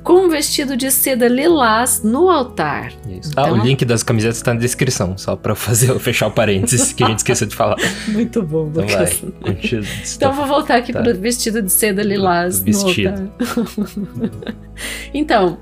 com 0.05 0.27
um 0.27 0.29
vestido 0.29 0.77
de 0.77 0.91
seda 0.91 1.27
lilás 1.27 2.03
no 2.05 2.29
altar. 2.31 2.93
Isso. 3.09 3.33
Ah, 3.37 3.43
Então- 3.49 3.59
o 3.59 3.63
link 3.63 3.85
das 3.87 4.03
camisetas 4.03 4.41
tá 4.43 4.53
na 4.55 4.61
descrição, 4.61 5.17
só 5.19 5.37
eu 5.45 5.57
fazer, 5.57 5.99
fechar 5.99 6.27
o 6.27 6.31
parênteses 6.31 6.93
que 6.93 7.03
a 7.03 7.09
gente 7.09 7.19
esqueceu 7.19 7.47
de 7.49 7.57
falar. 7.57 7.77
Muito 8.09 8.43
bom, 8.43 8.69
Então 8.69 8.87
vai. 8.87 8.95
Lucas. 8.97 9.23
Continua. 9.41 9.87
Então 10.17 10.33
vou 10.35 10.47
voltar 10.47 10.77
aqui 10.77 10.93
Tá. 10.93 11.03
pro 11.03 11.15
vestido 11.19 11.61
de 11.63 11.73
seda 11.73 12.03
lilás 12.03 12.61
Do 12.61 12.67
vestido. 12.67 13.11
no 13.23 13.33
altar. 13.33 14.55
então, 15.13 15.59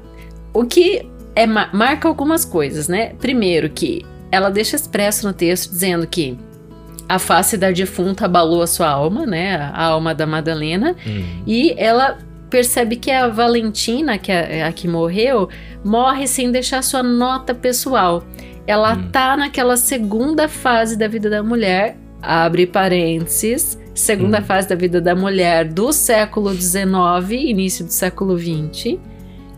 o 0.53 0.65
que 0.65 1.09
é 1.35 1.47
ma- 1.47 1.71
marca 1.73 2.09
algumas 2.09 2.45
coisas, 2.45 2.89
né? 2.89 3.15
Primeiro 3.21 3.71
que 3.71 4.05
ela 4.31 4.51
deixa 4.51 4.77
expresso 4.77 5.27
no 5.27 5.33
texto 5.33 5.71
dizendo 5.71 6.07
que 6.07 6.37
a 7.09 7.19
face 7.19 7.57
da 7.57 7.71
defunta 7.71 8.25
abalou 8.25 8.63
a 8.63 8.67
sua 8.67 8.89
alma, 8.89 9.27
né? 9.27 9.57
A 9.57 9.85
alma 9.85 10.15
da 10.15 10.27
Madalena. 10.27 10.97
Hum. 11.07 11.25
E 11.47 11.75
ela 11.77 12.19
percebe 12.53 12.97
que 12.97 13.11
a 13.11 13.29
Valentina, 13.29 14.19
que 14.19 14.31
é 14.31 14.63
a 14.63 14.71
que 14.71 14.87
morreu, 14.87 15.49
morre 15.83 16.27
sem 16.27 16.53
deixar 16.53 16.83
sua 16.83 17.03
nota 17.03 17.55
pessoal. 17.55 18.23
Ela 18.67 18.93
Hum. 18.95 19.09
tá 19.11 19.37
naquela 19.37 19.77
segunda 19.79 20.47
fase 20.49 20.97
da 20.97 21.09
vida 21.09 21.31
da 21.31 21.43
mulher, 21.43 21.97
abre 22.21 22.67
parênteses, 22.67 23.79
segunda 23.95 24.39
Hum. 24.39 24.45
fase 24.45 24.69
da 24.69 24.75
vida 24.77 25.01
da 25.01 25.15
mulher 25.15 25.65
do 25.67 25.93
século 25.93 26.53
XIX, 26.55 27.33
início 27.33 27.85
do 27.87 27.91
século 27.93 28.39
XX, 28.39 28.99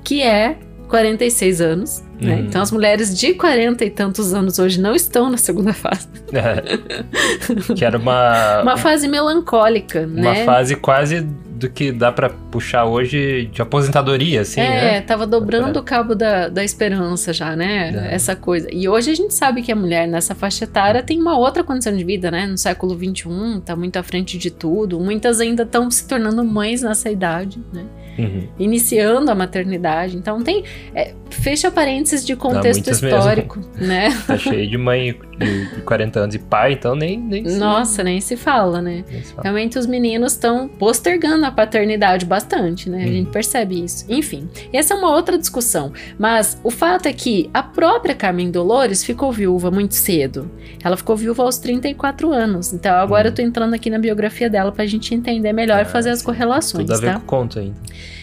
que 0.04 0.22
é 0.22 0.56
46 0.88 1.60
anos. 1.60 2.02
Né? 2.20 2.36
Hum. 2.36 2.44
Então 2.46 2.62
as 2.62 2.70
mulheres 2.70 3.18
de 3.18 3.34
40 3.34 3.84
e 3.84 3.90
tantos 3.90 4.32
anos 4.32 4.58
hoje 4.60 4.80
não 4.80 4.94
estão 4.94 5.28
na 5.28 5.36
segunda 5.36 5.72
fase. 5.74 6.06
É. 6.32 7.74
que 7.74 7.84
era 7.84 7.98
uma. 7.98 8.62
Uma 8.62 8.76
fase 8.76 9.08
melancólica, 9.08 10.02
Uma 10.06 10.32
né? 10.32 10.44
fase 10.44 10.76
quase 10.76 11.26
do 11.64 11.70
que 11.70 11.90
dá 11.90 12.12
pra 12.12 12.28
puxar 12.28 12.84
hoje 12.84 13.46
de 13.46 13.62
aposentadoria, 13.62 14.42
assim, 14.42 14.60
é, 14.60 14.68
né? 14.68 15.00
tava 15.00 15.26
dobrando 15.26 15.78
o 15.78 15.82
cabo 15.82 16.14
da, 16.14 16.48
da 16.48 16.62
esperança 16.62 17.32
já, 17.32 17.56
né? 17.56 18.08
É. 18.10 18.14
Essa 18.14 18.36
coisa. 18.36 18.68
E 18.70 18.88
hoje 18.88 19.10
a 19.10 19.14
gente 19.14 19.32
sabe 19.32 19.62
que 19.62 19.72
a 19.72 19.76
mulher 19.76 20.06
nessa 20.06 20.34
faixa 20.34 20.64
etária 20.64 21.02
tem 21.02 21.20
uma 21.20 21.36
outra 21.36 21.64
condição 21.64 21.96
de 21.96 22.04
vida, 22.04 22.30
né? 22.30 22.46
No 22.46 22.58
século 22.58 22.94
XXI, 22.94 23.60
tá 23.64 23.74
muito 23.74 23.96
à 23.96 24.02
frente 24.02 24.36
de 24.36 24.50
tudo. 24.50 25.00
Muitas 25.00 25.40
ainda 25.40 25.62
estão 25.62 25.90
se 25.90 26.06
tornando 26.06 26.44
mães 26.44 26.82
nessa 26.82 27.10
idade, 27.10 27.58
né? 27.72 27.84
Uhum. 28.18 28.46
Iniciando 28.58 29.30
a 29.30 29.34
maternidade. 29.34 30.16
Então 30.16 30.42
tem. 30.42 30.62
é, 30.94 31.14
fecha 31.30 31.70
parêncesto 31.70 32.26
de 32.26 32.36
contexto 32.36 32.80
muitas 32.80 33.00
mesmo. 33.00 33.18
histórico, 33.18 33.60
né? 33.76 34.10
Tá 34.26 34.38
cheio 34.38 34.68
de 34.68 34.78
mãe 34.78 35.18
de 35.38 35.82
40 35.82 36.20
anos 36.20 36.34
e 36.34 36.38
pai, 36.38 36.72
então 36.72 36.94
nem. 36.94 37.18
nem 37.18 37.42
Nossa, 37.42 38.02
nem 38.02 38.20
se 38.20 38.36
fala, 38.36 38.80
né? 38.80 39.04
Se 39.06 39.32
fala. 39.32 39.42
Realmente 39.42 39.78
os 39.78 39.86
meninos 39.86 40.32
estão 40.32 40.68
postergando 40.68 41.44
a 41.44 41.50
paternidade 41.50 42.24
bastante, 42.24 42.88
né? 42.88 42.98
Hum. 42.98 43.02
A 43.02 43.06
gente 43.06 43.30
percebe 43.30 43.82
isso. 43.82 44.04
Enfim, 44.08 44.48
essa 44.72 44.94
é 44.94 44.96
uma 44.96 45.10
outra 45.10 45.36
discussão. 45.38 45.92
Mas 46.18 46.58
o 46.62 46.70
fato 46.70 47.06
é 47.06 47.12
que 47.12 47.50
a 47.52 47.62
própria 47.62 48.14
Carmen 48.14 48.50
Dolores 48.50 49.04
ficou 49.04 49.32
viúva 49.32 49.70
muito 49.70 49.94
cedo. 49.94 50.50
Ela 50.82 50.96
ficou 50.96 51.16
viúva 51.16 51.42
aos 51.42 51.58
34 51.58 52.32
anos. 52.32 52.72
Então 52.72 52.94
agora 52.94 53.28
hum. 53.28 53.30
eu 53.30 53.34
tô 53.34 53.42
entrando 53.42 53.74
aqui 53.74 53.90
na 53.90 53.98
biografia 53.98 54.48
dela 54.48 54.72
pra 54.72 54.86
gente 54.86 55.14
entender 55.14 55.52
melhor 55.52 55.78
e 55.78 55.82
é, 55.82 55.84
fazer 55.84 56.10
as 56.10 56.22
correlações. 56.22 56.86
Tudo 56.86 56.94
a 56.94 57.00
ver 57.00 57.12
tá? 57.12 57.20
com 57.20 57.26
conto 57.26 57.58
ainda. 57.58 57.76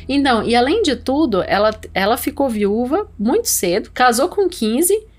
Então, 0.08 0.44
e 0.44 0.56
além 0.56 0.82
de 0.82 0.96
tudo, 0.96 1.44
ela, 1.44 1.72
ela 1.94 2.18
ficou 2.18 2.50
viúva 2.50 3.08
muito 3.18 3.48
cedo, 3.48 3.90
casou 3.94 4.28
com 4.28 4.50
15 4.50 5.11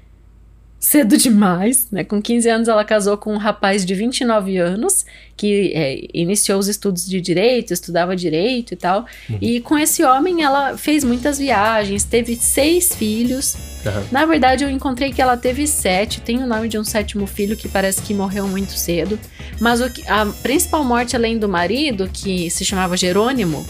cedo 0.83 1.17
demais, 1.17 1.87
né? 1.93 2.03
Com 2.03 2.21
15 2.21 2.49
anos 2.49 2.69
ela 2.69 2.85
casou 2.85 3.17
com 3.17 3.33
um 3.33 3.37
rapaz 3.39 3.87
de 3.87 3.95
29 3.95 4.59
anos 4.59 5.07
que 5.37 5.73
é, 5.75 6.09
iniciou 6.13 6.59
os 6.59 6.67
estudos 6.67 7.07
de 7.07 7.21
direito, 7.21 7.73
estudava 7.73 8.17
direito 8.17 8.75
e 8.75 8.77
tal. 8.77 9.07
Uhum. 9.31 9.39
E 9.41 9.61
com 9.61 9.79
esse 9.79 10.03
homem 10.03 10.43
ela 10.43 10.77
fez 10.77 11.05
muitas 11.05 11.39
viagens, 11.39 12.03
teve 12.03 12.35
seis 12.35 12.97
filhos. 12.97 13.55
Uhum. 13.87 14.05
Na 14.11 14.27
verdade 14.27 14.65
eu 14.65 14.71
encontrei 14.71 15.13
que 15.13 15.23
ela 15.23 15.37
teve 15.37 15.69
sete. 15.69 16.21
Tem 16.21 16.43
o 16.43 16.47
nome 16.49 16.67
de 16.67 16.77
um 16.77 16.85
sétimo 16.85 17.29
filho 17.29 17.57
que 17.57 17.69
parece 17.69 18.03
que 18.03 18.13
morreu 18.13 18.49
muito 18.49 18.73
cedo. 18.73 19.17
Mas 19.61 19.81
o 19.81 19.89
que, 19.89 20.03
a 20.09 20.27
principal 20.43 20.83
morte 20.83 21.15
além 21.15 21.39
do 21.39 21.49
marido, 21.49 22.11
que 22.13 22.51
se 22.51 22.65
chamava 22.65 22.97
Jerônimo, 22.97 23.65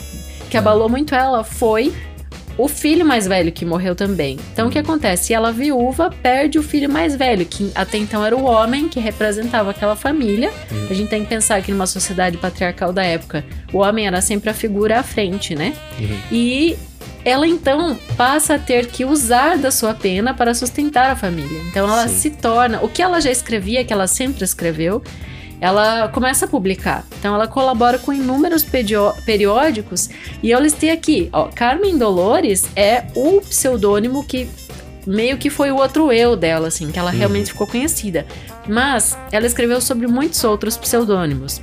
que 0.49 0.57
uhum. 0.57 0.63
abalou 0.63 0.89
muito 0.89 1.15
ela, 1.15 1.45
foi 1.45 1.93
o 2.57 2.69
filho 2.69 3.05
mais 3.05 3.27
velho 3.27 3.51
que 3.51 3.65
morreu 3.65 3.95
também. 3.95 4.39
Então 4.53 4.69
o 4.69 4.71
que 4.71 4.79
acontece? 4.79 5.33
Ela 5.33 5.53
viúva 5.53 6.11
perde 6.23 6.59
o 6.59 6.63
filho 6.63 6.91
mais 6.91 7.17
velho, 7.17 7.45
que 7.47 7.71
até 7.75 7.99
então 7.99 8.25
era 8.25 8.37
o 8.37 8.45
homem 8.45 8.89
que 8.89 9.01
representava 9.01 9.71
aquela 9.71 9.97
família. 9.97 10.51
Uhum. 10.71 10.87
A 10.91 10.95
gente 10.95 11.09
tem 11.09 11.23
que 11.23 11.29
pensar 11.29 11.63
que 11.63 11.73
numa 11.73 11.87
sociedade 11.87 12.37
patriarcal 12.37 12.93
da 12.93 13.05
época, 13.05 13.45
o 13.73 13.79
homem 13.79 14.07
era 14.07 14.21
sempre 14.21 14.51
a 14.51 14.55
figura 14.55 15.01
à 15.01 15.03
frente, 15.03 15.55
né? 15.55 15.73
Uhum. 15.99 16.19
E 16.31 16.77
ela 17.25 17.47
então 17.47 17.97
passa 18.17 18.55
a 18.55 18.59
ter 18.59 18.87
que 18.87 19.05
usar 19.05 19.57
da 19.57 19.71
sua 19.71 19.95
pena 19.95 20.35
para 20.35 20.55
sustentar 20.55 21.11
a 21.11 21.17
família. 21.17 21.61
Então 21.69 21.87
ela 21.87 22.09
Sim. 22.09 22.17
se 22.17 22.31
torna 22.31 22.81
o 22.83 22.89
que 22.89 23.01
ela 23.01 23.21
já 23.21 23.31
escrevia, 23.31 23.85
que 23.85 23.93
ela 23.93 24.07
sempre 24.07 24.45
escreveu, 24.45 25.03
ela 25.61 26.09
começa 26.09 26.45
a 26.45 26.49
publicar. 26.49 27.05
Então 27.23 27.37
ela 27.37 27.47
colabora 27.47 28.01
com 28.01 28.13
inúmeros 28.13 28.67
periódicos 29.25 30.11
e 30.43 30.51
eu 30.51 30.59
listei 30.59 30.91
aqui, 30.91 31.29
ó, 31.33 31.45
Carmen 31.55 31.97
Dolores 31.97 32.67
é 32.75 33.05
o 33.15 33.41
pseudônimo 33.41 34.25
que 34.25 34.51
meio 35.07 35.39
que 35.39 35.49
foi 35.49 35.71
o 35.71 35.77
outro 35.77 36.11
eu 36.11 36.35
dela, 36.35 36.67
assim, 36.67 36.91
que 36.91 36.99
ela 36.99 37.13
uhum. 37.13 37.19
realmente 37.19 37.53
ficou 37.53 37.65
conhecida. 37.65 38.27
Mas 38.67 39.17
ela 39.31 39.47
escreveu 39.47 39.81
sobre 39.81 40.09
muitos 40.09 40.43
outros 40.43 40.77
pseudônimos. 40.77 41.61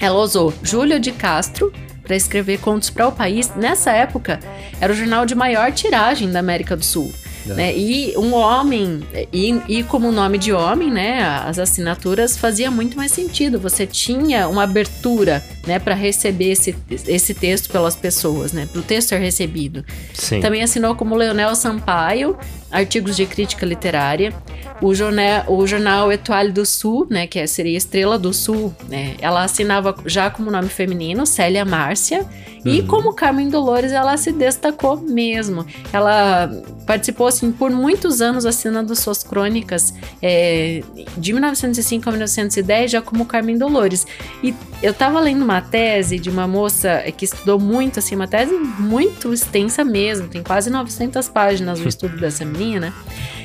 Ela 0.00 0.18
usou 0.18 0.50
Júlia 0.62 0.98
de 0.98 1.12
Castro 1.12 1.70
para 2.02 2.16
escrever 2.16 2.58
contos 2.60 2.88
para 2.88 3.06
o 3.06 3.12
país. 3.12 3.54
Nessa 3.54 3.90
época, 3.90 4.40
era 4.80 4.90
o 4.90 4.96
jornal 4.96 5.26
de 5.26 5.34
maior 5.34 5.72
tiragem 5.72 6.32
da 6.32 6.38
América 6.38 6.74
do 6.74 6.82
Sul. 6.82 7.12
É. 7.52 7.54
Né? 7.54 7.76
E 7.76 8.16
um 8.16 8.34
homem, 8.34 9.02
e, 9.32 9.60
e 9.68 9.82
como 9.82 10.10
nome 10.12 10.38
de 10.38 10.52
homem, 10.52 10.90
né, 10.90 11.22
as 11.44 11.58
assinaturas 11.58 12.36
fazia 12.36 12.70
muito 12.70 12.96
mais 12.96 13.12
sentido. 13.12 13.58
Você 13.58 13.86
tinha 13.86 14.48
uma 14.48 14.64
abertura 14.64 15.44
né, 15.66 15.78
para 15.78 15.94
receber 15.94 16.52
esse, 16.52 16.74
esse 16.90 17.34
texto 17.34 17.70
pelas 17.70 17.96
pessoas, 17.96 18.52
né, 18.52 18.66
para 18.70 18.80
o 18.80 18.82
texto 18.82 19.08
ser 19.08 19.18
recebido. 19.18 19.84
Sim. 20.14 20.40
Também 20.40 20.62
assinou 20.62 20.94
como 20.94 21.16
Leonel 21.16 21.54
Sampaio, 21.54 22.36
artigos 22.70 23.16
de 23.16 23.26
crítica 23.26 23.64
literária. 23.64 24.32
O 24.80 24.94
jornal, 24.94 25.44
o 25.48 25.66
jornal 25.66 26.12
Etoile 26.12 26.52
do 26.52 26.66
Sul, 26.66 27.06
né, 27.08 27.26
que 27.26 27.44
seria 27.46 27.76
Estrela 27.76 28.18
do 28.18 28.32
Sul, 28.32 28.74
né, 28.88 29.14
ela 29.20 29.42
assinava 29.42 29.94
já 30.04 30.30
como 30.30 30.50
nome 30.50 30.68
feminino, 30.68 31.24
Célia 31.24 31.64
Márcia, 31.64 32.26
uhum. 32.64 32.72
e 32.72 32.82
como 32.82 33.14
Carmen 33.14 33.48
Dolores 33.48 33.92
ela 33.92 34.16
se 34.16 34.32
destacou 34.32 34.98
mesmo. 34.98 35.64
Ela 35.92 36.50
participou 36.86 37.26
assim 37.26 37.50
por 37.50 37.70
muitos 37.70 38.20
anos 38.20 38.44
assinando 38.44 38.94
suas 38.94 39.22
crônicas 39.22 39.94
é, 40.22 40.82
de 41.16 41.32
1905 41.32 42.08
a 42.08 42.12
1910 42.12 42.90
já 42.90 43.02
como 43.02 43.24
Carmen 43.24 43.56
Dolores. 43.56 44.06
E 44.42 44.54
eu 44.82 44.92
tava 44.92 45.18
lendo 45.20 45.42
uma 45.42 45.60
tese 45.60 46.18
de 46.18 46.28
uma 46.28 46.46
moça 46.46 47.02
que 47.16 47.24
estudou 47.24 47.58
muito 47.58 47.98
assim, 47.98 48.14
uma 48.14 48.28
tese 48.28 48.52
muito 48.54 49.32
extensa 49.32 49.84
mesmo, 49.84 50.28
tem 50.28 50.42
quase 50.42 50.70
900 50.70 51.28
páginas 51.28 51.80
o 51.80 51.86
estudo 51.88 52.16
dessa 52.16 52.44
menina. 52.44 52.92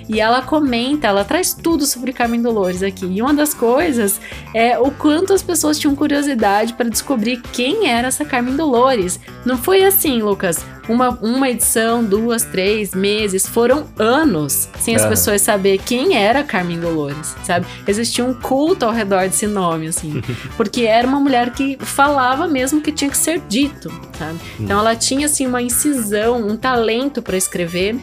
E 0.07 0.19
ela 0.19 0.41
comenta, 0.41 1.07
ela 1.07 1.23
traz 1.23 1.53
tudo 1.53 1.85
sobre 1.85 2.13
Carmen 2.13 2.41
Dolores 2.41 2.83
aqui. 2.83 3.05
E 3.05 3.21
uma 3.21 3.33
das 3.33 3.53
coisas 3.53 4.19
é 4.53 4.77
o 4.77 4.91
quanto 4.91 5.33
as 5.33 5.41
pessoas 5.41 5.79
tinham 5.79 5.95
curiosidade 5.95 6.73
para 6.73 6.89
descobrir 6.89 7.41
quem 7.53 7.89
era 7.89 8.07
essa 8.07 8.25
Carmen 8.25 8.55
Dolores. 8.55 9.19
Não 9.45 9.57
foi 9.57 9.83
assim, 9.83 10.21
Lucas. 10.21 10.65
Uma, 10.89 11.09
uma 11.21 11.49
edição, 11.49 12.03
duas, 12.03 12.43
três 12.43 12.93
meses, 12.93 13.47
foram 13.47 13.87
anos 13.97 14.67
sem 14.79 14.95
as 14.95 15.03
é. 15.03 15.09
pessoas 15.09 15.41
saber 15.41 15.77
quem 15.77 16.17
era 16.17 16.43
Carmen 16.43 16.79
Dolores, 16.79 17.35
sabe? 17.43 17.65
Existia 17.87 18.25
um 18.25 18.33
culto 18.33 18.85
ao 18.85 18.91
redor 18.91 19.21
desse 19.21 19.47
nome, 19.47 19.87
assim, 19.87 20.21
porque 20.57 20.81
era 20.81 21.07
uma 21.07 21.19
mulher 21.19 21.51
que 21.51 21.77
falava 21.79 22.47
mesmo 22.47 22.81
que 22.81 22.91
tinha 22.91 23.09
que 23.09 23.17
ser 23.17 23.39
dito, 23.47 23.89
sabe? 24.17 24.39
Então 24.59 24.79
ela 24.79 24.95
tinha, 24.95 25.27
assim, 25.27 25.45
uma 25.45 25.61
incisão, 25.61 26.45
um 26.45 26.57
talento 26.57 27.21
para 27.21 27.37
escrever 27.37 27.95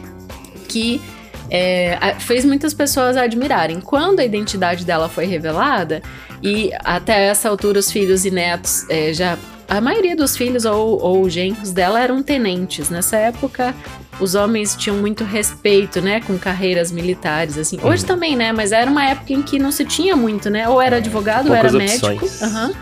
que 0.67 1.01
é, 1.49 2.15
fez 2.19 2.45
muitas 2.45 2.73
pessoas 2.73 3.17
admirarem. 3.17 3.79
Quando 3.81 4.19
a 4.19 4.25
identidade 4.25 4.85
dela 4.85 5.09
foi 5.09 5.25
revelada, 5.25 6.01
e 6.41 6.71
até 6.83 7.25
essa 7.25 7.49
altura 7.49 7.79
os 7.79 7.91
filhos 7.91 8.25
e 8.25 8.31
netos 8.31 8.85
é, 8.89 9.13
já. 9.13 9.37
A 9.67 9.79
maioria 9.79 10.15
dos 10.15 10.35
filhos 10.35 10.65
ou, 10.65 10.99
ou 10.99 11.29
genros 11.29 11.71
dela 11.71 12.01
eram 12.01 12.23
tenentes. 12.23 12.89
Nessa 12.89 13.17
época, 13.17 13.75
os 14.19 14.33
homens 14.33 14.75
tinham 14.75 14.97
muito 14.97 15.23
respeito, 15.23 16.01
né, 16.01 16.21
com 16.21 16.39
carreiras 16.39 16.91
militares, 16.91 17.55
assim. 17.57 17.77
Uhum. 17.77 17.89
Hoje 17.89 18.03
também, 18.03 18.35
né, 18.35 18.51
mas 18.51 18.71
era 18.71 18.89
uma 18.89 19.05
época 19.05 19.31
em 19.31 19.43
que 19.43 19.59
não 19.59 19.71
se 19.71 19.85
tinha 19.85 20.15
muito, 20.15 20.49
né, 20.49 20.67
ou 20.67 20.81
era 20.81 20.97
advogado 20.97 21.47
Poucas 21.47 21.73
ou 21.73 21.81
era 21.81 21.91
médico. 21.91 22.25
Uhum. 22.41 22.73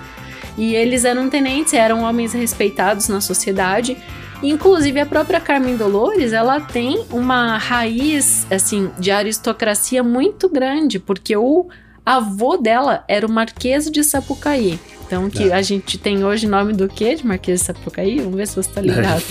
E 0.57 0.75
eles 0.75 1.03
eram 1.03 1.29
tenentes, 1.29 1.73
eram 1.73 2.03
homens 2.03 2.33
respeitados 2.33 3.09
na 3.09 3.21
sociedade. 3.21 3.97
Inclusive, 4.41 4.99
a 4.99 5.05
própria 5.05 5.39
Carmen 5.39 5.75
Dolores, 5.75 6.31
ela 6.31 6.59
tem 6.59 7.05
uma 7.11 7.57
raiz, 7.57 8.45
assim, 8.51 8.91
de 8.99 9.09
aristocracia 9.09 10.03
muito 10.03 10.47
grande, 10.47 10.99
porque 10.99 11.35
o 11.35 11.67
avô 12.05 12.55
dela 12.55 13.03
era 13.07 13.25
o 13.25 13.31
Marquês 13.31 13.89
de 13.89 14.03
Sapucaí. 14.03 14.79
Então, 15.07 15.29
que 15.29 15.51
é. 15.51 15.53
a 15.53 15.61
gente 15.61 15.97
tem 15.97 16.25
hoje 16.25 16.45
nome 16.47 16.73
do 16.73 16.89
quê? 16.89 17.15
De 17.15 17.25
Marquês 17.25 17.61
de 17.61 17.65
Sapucaí? 17.65 18.19
Vamos 18.19 18.35
ver 18.35 18.45
se 18.45 18.57
você 18.57 18.69
tá 18.69 18.81
ligado. 18.83 19.23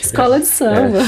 Escola 0.00 0.38
de 0.38 0.46
samba. 0.46 1.00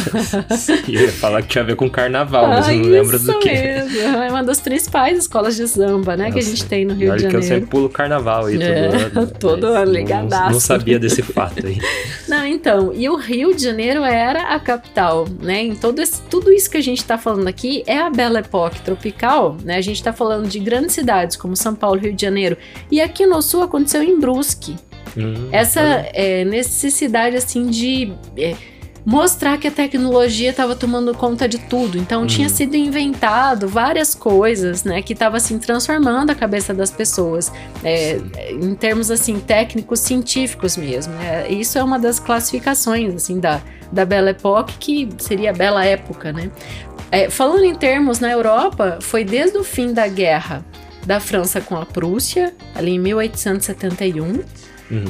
É. 0.89 0.91
ia 0.91 1.13
falar 1.13 1.43
que 1.43 1.49
tinha 1.49 1.63
a 1.63 1.67
ver 1.67 1.77
com 1.77 1.89
carnaval, 1.89 2.49
mas 2.49 2.69
ah, 2.69 2.73
não 2.73 2.85
lembro 2.87 3.17
do 3.19 3.39
que. 3.39 3.49
Mesmo. 3.49 4.01
É 4.01 4.29
uma 4.29 4.43
das 4.43 4.61
principais 4.61 5.17
escolas 5.17 5.55
de 5.55 5.69
samba, 5.69 6.17
né? 6.17 6.25
Nossa. 6.25 6.35
Que 6.35 6.39
a 6.41 6.43
gente 6.43 6.65
tem 6.65 6.85
no 6.85 6.95
Rio 6.95 7.13
de 7.13 7.23
Janeiro. 7.23 7.31
que 7.31 7.37
eu 7.37 7.43
sempre 7.43 7.67
pulo 7.69 7.89
carnaval 7.89 8.47
aí 8.47 8.61
é, 8.61 8.89
todo 9.09 9.19
ano. 9.19 9.33
todo 9.39 9.67
ano, 9.67 9.93
ligadaço. 9.93 10.45
Não, 10.45 10.51
não 10.53 10.61
sabia 10.61 10.99
desse 10.99 11.23
fato 11.23 11.65
aí. 11.65 11.79
não, 12.29 12.45
então, 12.45 12.93
e 12.93 13.09
o 13.09 13.15
Rio 13.15 13.55
de 13.55 13.63
Janeiro 13.63 14.03
era 14.03 14.55
a 14.55 14.59
capital, 14.59 15.29
né? 15.41 15.63
Em 15.63 15.77
todo 15.77 16.01
esse, 16.01 16.21
tudo 16.23 16.53
isso 16.53 16.69
que 16.69 16.77
a 16.77 16.83
gente 16.83 17.05
tá 17.05 17.17
falando 17.17 17.47
aqui 17.47 17.85
é 17.87 17.99
a 17.99 18.11
Belle 18.11 18.39
Époque 18.39 18.81
tropical, 18.81 19.57
né? 19.63 19.77
A 19.77 19.81
gente 19.81 20.03
tá 20.03 20.13
falando 20.13 20.49
de 20.49 20.59
grandes 20.59 20.95
cidades 20.95 21.37
como 21.37 21.55
São 21.55 21.77
Paulo, 21.77 22.01
Rio 22.01 22.13
de 22.13 22.23
Janeiro. 22.23 22.57
E 22.91 23.01
aqui 23.01 23.25
no 23.25 23.41
Sul 23.41 23.63
aconteceu 23.63 24.03
em 24.03 24.16
Brusque. 24.21 24.77
Hum, 25.17 25.49
Essa 25.53 25.81
é, 26.13 26.45
necessidade, 26.45 27.37
assim, 27.37 27.67
de... 27.67 28.13
É, 28.37 28.55
mostrar 29.07 29.57
que 29.57 29.69
a 29.69 29.71
tecnologia 29.71 30.51
estava 30.51 30.75
tomando 30.75 31.15
conta 31.15 31.49
de 31.49 31.59
tudo. 31.59 31.97
Então 31.97 32.25
hum. 32.25 32.27
tinha 32.27 32.49
sido 32.49 32.75
inventado 32.75 33.69
várias 33.69 34.17
coisas, 34.17 34.83
né, 34.83 35.01
que 35.01 35.13
estava 35.13 35.37
assim 35.37 35.61
transformando 35.61 36.31
a 36.31 36.35
cabeça 36.35 36.75
das 36.75 36.91
pessoas, 36.91 37.53
é, 37.85 38.21
em 38.51 38.75
termos 38.75 39.09
assim 39.09 39.39
técnicos, 39.39 40.01
científicos 40.01 40.77
mesmo. 40.77 41.15
É, 41.21 41.49
isso 41.53 41.79
é 41.79 41.85
uma 41.85 42.01
das 42.01 42.19
classificações 42.19 43.15
assim 43.15 43.39
da 43.39 43.63
da 43.93 44.05
Belle 44.05 44.31
Époque, 44.31 44.75
que 44.79 45.09
seria 45.19 45.51
a 45.51 45.53
Bela 45.53 45.85
Época, 45.85 46.33
né? 46.33 46.51
É, 47.11 47.31
falando 47.31 47.65
em 47.65 47.75
termos 47.75 48.19
na 48.19 48.31
Europa, 48.31 48.99
foi 49.01 49.25
desde 49.25 49.57
o 49.57 49.63
fim 49.63 49.93
da 49.93 50.09
guerra 50.09 50.65
da 51.07 51.21
França 51.21 51.61
com 51.61 51.77
a 51.77 51.87
Prússia, 51.87 52.53
ali 52.75 52.91
em 52.93 52.99
1871, 52.99 54.25
uhum. 54.25 54.43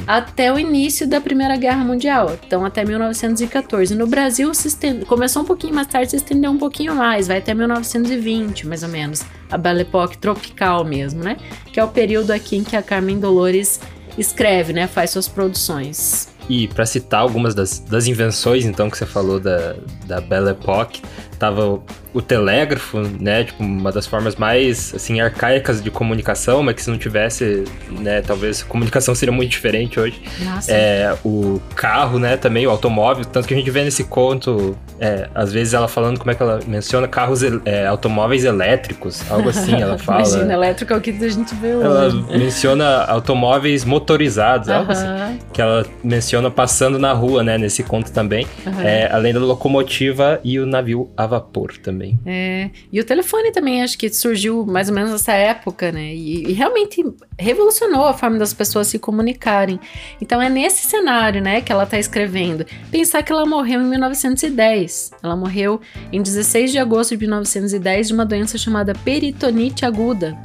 até 0.05 0.53
o 0.53 0.59
início 0.59 1.07
da 1.07 1.19
Primeira 1.19 1.57
Guerra 1.57 1.83
Mundial, 1.83 2.37
então 2.45 2.63
até 2.63 2.85
1914. 2.85 3.95
No 3.95 4.05
Brasil 4.05 4.51
estende, 4.51 5.05
começou 5.05 5.41
um 5.41 5.45
pouquinho 5.45 5.73
mais 5.73 5.87
tarde, 5.87 6.11
se 6.11 6.17
estendeu 6.17 6.51
um 6.51 6.57
pouquinho 6.57 6.95
mais, 6.95 7.27
vai 7.27 7.39
até 7.39 7.53
1920, 7.53 8.67
mais 8.67 8.83
ou 8.83 8.89
menos, 8.89 9.23
a 9.51 9.57
Belle 9.57 9.81
Époque 9.81 10.19
tropical 10.19 10.85
mesmo, 10.85 11.23
né? 11.23 11.37
Que 11.73 11.79
é 11.79 11.83
o 11.83 11.87
período 11.87 12.31
aqui 12.31 12.57
em 12.57 12.63
que 12.63 12.75
a 12.75 12.83
Carmen 12.83 13.19
Dolores 13.19 13.81
escreve, 14.17 14.73
né? 14.73 14.85
Faz 14.85 15.09
suas 15.09 15.27
produções. 15.27 16.29
E 16.49 16.67
para 16.67 16.85
citar 16.85 17.21
algumas 17.21 17.53
das, 17.53 17.79
das 17.79 18.07
invenções, 18.07 18.65
então, 18.65 18.89
que 18.89 18.97
você 18.97 19.05
falou 19.05 19.39
da, 19.39 19.75
da 20.05 20.21
Belle 20.21 20.51
Époque, 20.51 21.01
tava 21.37 21.79
o 22.13 22.21
telégrafo, 22.21 22.99
né? 23.19 23.43
Tipo, 23.43 23.63
uma 23.63 23.91
das 23.91 24.07
formas 24.07 24.35
mais, 24.35 24.93
assim, 24.95 25.21
arcaicas 25.21 25.81
de 25.83 25.91
comunicação, 25.91 26.63
mas 26.63 26.75
que 26.75 26.81
se 26.83 26.89
não 26.89 26.97
tivesse, 26.97 27.63
né? 27.91 28.21
Talvez 28.21 28.63
a 28.63 28.65
comunicação 28.65 29.13
seria 29.13 29.31
muito 29.31 29.51
diferente 29.51 29.99
hoje. 29.99 30.19
Nossa. 30.43 30.71
É, 30.71 31.15
o 31.23 31.61
carro, 31.75 32.17
né? 32.17 32.35
Também, 32.37 32.65
o 32.65 32.71
automóvel. 32.71 33.23
Tanto 33.25 33.47
que 33.47 33.53
a 33.53 33.57
gente 33.57 33.69
vê 33.69 33.83
nesse 33.83 34.03
conto, 34.05 34.75
é, 34.99 35.29
às 35.35 35.53
vezes 35.53 35.73
ela 35.75 35.87
falando 35.87 36.17
como 36.17 36.31
é 36.31 36.35
que 36.35 36.41
ela 36.41 36.59
menciona 36.65 37.07
carros, 37.07 37.41
é, 37.65 37.85
automóveis 37.85 38.43
elétricos, 38.45 39.21
algo 39.29 39.49
assim, 39.49 39.79
ela 39.79 39.97
fala. 39.99 40.21
Imagina, 40.21 40.53
elétrico 40.53 40.93
é 40.93 40.97
o 40.97 41.01
que 41.01 41.11
a 41.11 41.29
gente 41.29 41.53
vê 41.55 41.69
Ela 41.69 42.07
hoje. 42.07 42.25
menciona 42.37 43.03
automóveis 43.05 43.85
motorizados, 43.85 44.69
algo 44.69 44.91
assim. 44.91 45.37
Que 45.53 45.61
ela 45.61 45.85
menciona 46.03 46.49
passando 46.49 46.97
na 46.97 47.13
rua, 47.13 47.43
né? 47.43 47.57
Nesse 47.59 47.83
conto 47.83 48.11
também. 48.11 48.47
aham. 48.65 48.81
É, 48.83 49.11
além 49.11 49.33
da 49.33 49.39
locomotiva 49.39 50.39
e 50.43 50.59
o 50.59 50.65
navio 50.65 51.09
a 51.15 51.26
vapor 51.27 51.77
também. 51.77 52.19
É, 52.25 52.71
e 52.91 52.99
o 52.99 53.03
telefone 53.03 53.51
também 53.51 53.83
acho 53.83 53.97
que 53.97 54.09
surgiu 54.09 54.65
mais 54.65 54.89
ou 54.89 54.95
menos 54.95 55.11
nessa 55.11 55.33
época, 55.33 55.91
né? 55.91 56.13
E, 56.13 56.49
e 56.49 56.53
realmente 56.53 57.03
revolucionou 57.39 58.05
a 58.05 58.13
forma 58.13 58.37
das 58.39 58.53
pessoas 58.53 58.87
se 58.87 58.97
comunicarem. 58.97 59.79
Então 60.21 60.41
é 60.41 60.49
nesse 60.49 60.87
cenário, 60.87 61.41
né, 61.41 61.61
que 61.61 61.71
ela 61.71 61.85
tá 61.85 61.99
escrevendo. 61.99 62.65
Pensar 62.89 63.21
que 63.21 63.31
ela 63.31 63.45
morreu 63.45 63.81
em 63.81 63.85
1910. 63.85 65.11
Ela 65.21 65.35
morreu 65.35 65.79
em 66.11 66.21
16 66.21 66.71
de 66.71 66.79
agosto 66.79 67.11
de 67.11 67.17
1910 67.17 68.07
de 68.07 68.13
uma 68.13 68.25
doença 68.25 68.57
chamada 68.57 68.93
peritonite 69.03 69.85
aguda. 69.85 70.37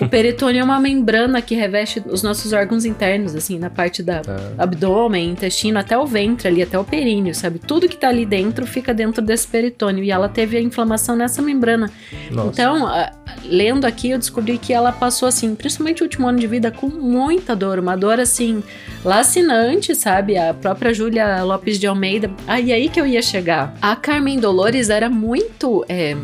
O 0.00 0.08
peritônio 0.08 0.60
é 0.60 0.64
uma 0.64 0.80
membrana 0.80 1.42
que 1.42 1.54
reveste 1.54 2.02
os 2.06 2.22
nossos 2.22 2.52
órgãos 2.52 2.84
internos, 2.84 3.34
assim, 3.34 3.58
na 3.58 3.68
parte 3.68 4.02
da 4.02 4.22
Ah, 4.26 4.62
abdômen, 4.64 5.30
intestino, 5.30 5.78
até 5.78 5.96
o 5.98 6.06
ventre 6.06 6.48
ali, 6.48 6.62
até 6.62 6.78
o 6.78 6.84
períneo, 6.84 7.34
sabe? 7.34 7.58
Tudo 7.58 7.88
que 7.88 7.96
tá 7.96 8.08
ali 8.08 8.24
dentro 8.24 8.66
fica 8.66 8.94
dentro 8.94 9.20
desse 9.22 9.46
peritônio. 9.46 10.02
E 10.02 10.10
ela 10.10 10.28
teve 10.28 10.56
a 10.56 10.60
inflamação 10.60 11.14
nessa 11.16 11.42
membrana. 11.42 11.90
nossa. 12.30 12.48
Então, 12.50 12.86
a- 12.86 13.12
lendo 13.44 13.84
aqui, 13.84 14.10
eu 14.10 14.18
descobri 14.18 14.56
que 14.58 14.72
ela 14.72 14.90
passou, 14.92 15.28
assim, 15.28 15.54
principalmente 15.54 16.02
o 16.02 16.04
último 16.04 16.26
ano 16.28 16.38
de 16.38 16.46
vida, 16.46 16.70
com 16.70 16.86
muita 16.88 17.54
dor. 17.54 17.78
Uma 17.78 17.96
dor, 17.96 18.18
assim, 18.20 18.62
lacinante, 19.04 19.94
sabe? 19.94 20.36
A 20.38 20.54
própria 20.54 20.94
Júlia 20.94 21.42
Lopes 21.42 21.78
de 21.78 21.86
Almeida. 21.86 22.30
Ah, 22.46 22.60
e 22.60 22.72
aí 22.72 22.88
que 22.88 23.00
eu 23.00 23.06
ia 23.06 23.20
chegar. 23.22 23.74
A 23.82 23.94
Carmen 23.96 24.38
Dolores 24.40 24.88
era 24.88 25.10
muito. 25.10 25.84
é, 25.88 26.16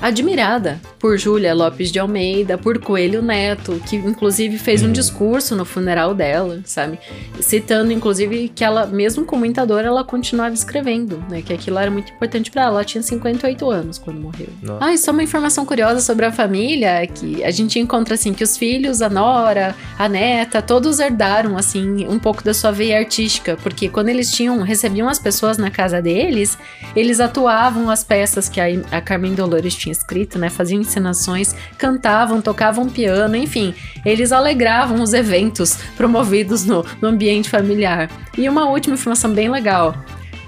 admirada 0.00 0.80
por 0.98 1.18
Júlia 1.18 1.54
Lopes 1.54 1.90
de 1.92 1.98
Almeida, 1.98 2.56
por 2.58 2.78
Coelho 2.78 3.22
Neto, 3.22 3.80
que 3.88 3.96
inclusive 3.96 4.58
fez 4.58 4.82
um 4.82 4.86
Uhum. 4.86 4.92
discurso 4.92 5.54
no 5.56 5.64
funeral 5.64 6.14
dela, 6.14 6.60
sabe? 6.64 6.98
Citando 7.40 7.92
inclusive 7.92 8.48
que 8.54 8.62
ela, 8.64 8.86
mesmo 8.86 9.24
com 9.24 9.36
muita 9.36 9.66
dor, 9.66 9.84
ela 9.84 10.04
continuava 10.04 10.54
escrevendo, 10.54 11.22
né? 11.28 11.42
Que 11.42 11.52
aquilo 11.52 11.78
era 11.78 11.90
muito 11.90 12.12
importante 12.12 12.50
para 12.50 12.62
ela. 12.62 12.72
Ela 12.76 12.84
tinha 12.84 13.02
58 13.02 13.70
anos 13.70 13.98
quando 13.98 14.20
morreu. 14.20 14.48
Nossa. 14.62 14.84
Ah, 14.84 14.92
e 14.92 14.98
só 14.98 15.10
uma 15.12 15.22
informação 15.22 15.64
curiosa 15.64 16.00
sobre 16.00 16.24
a 16.26 16.32
família 16.32 17.02
é 17.02 17.06
que 17.06 17.42
a 17.44 17.50
gente 17.50 17.78
encontra 17.78 18.14
assim 18.14 18.32
que 18.32 18.44
os 18.44 18.56
filhos, 18.56 19.02
a 19.02 19.08
nora, 19.08 19.74
a 19.98 20.08
neta, 20.08 20.60
todos 20.62 20.98
herdaram 21.00 21.56
assim 21.56 22.06
um 22.08 22.18
pouco 22.18 22.42
da 22.44 22.54
sua 22.54 22.70
veia 22.70 22.98
artística, 22.98 23.56
porque 23.62 23.88
quando 23.88 24.08
eles 24.08 24.30
tinham 24.32 24.60
recebiam 24.62 25.08
as 25.08 25.18
pessoas 25.18 25.58
na 25.58 25.70
casa 25.70 26.00
deles, 26.02 26.56
eles 26.94 27.20
atuavam 27.20 27.90
as 27.90 28.02
peças 28.04 28.48
que 28.48 28.60
a, 28.60 28.66
a 28.90 29.00
Carmen 29.00 29.34
Dolores 29.34 29.74
tinha 29.86 29.92
escrito, 29.92 30.38
né? 30.38 30.50
Faziam 30.50 30.80
encenações, 30.80 31.54
cantavam, 31.78 32.40
tocavam 32.42 32.88
piano, 32.88 33.36
enfim, 33.36 33.74
eles 34.04 34.32
alegravam 34.32 35.00
os 35.00 35.12
eventos 35.12 35.78
promovidos 35.96 36.64
no, 36.64 36.84
no 37.00 37.08
ambiente 37.08 37.48
familiar. 37.48 38.10
E 38.36 38.48
uma 38.48 38.68
última 38.68 38.94
informação 38.94 39.32
bem 39.32 39.48
legal. 39.48 39.94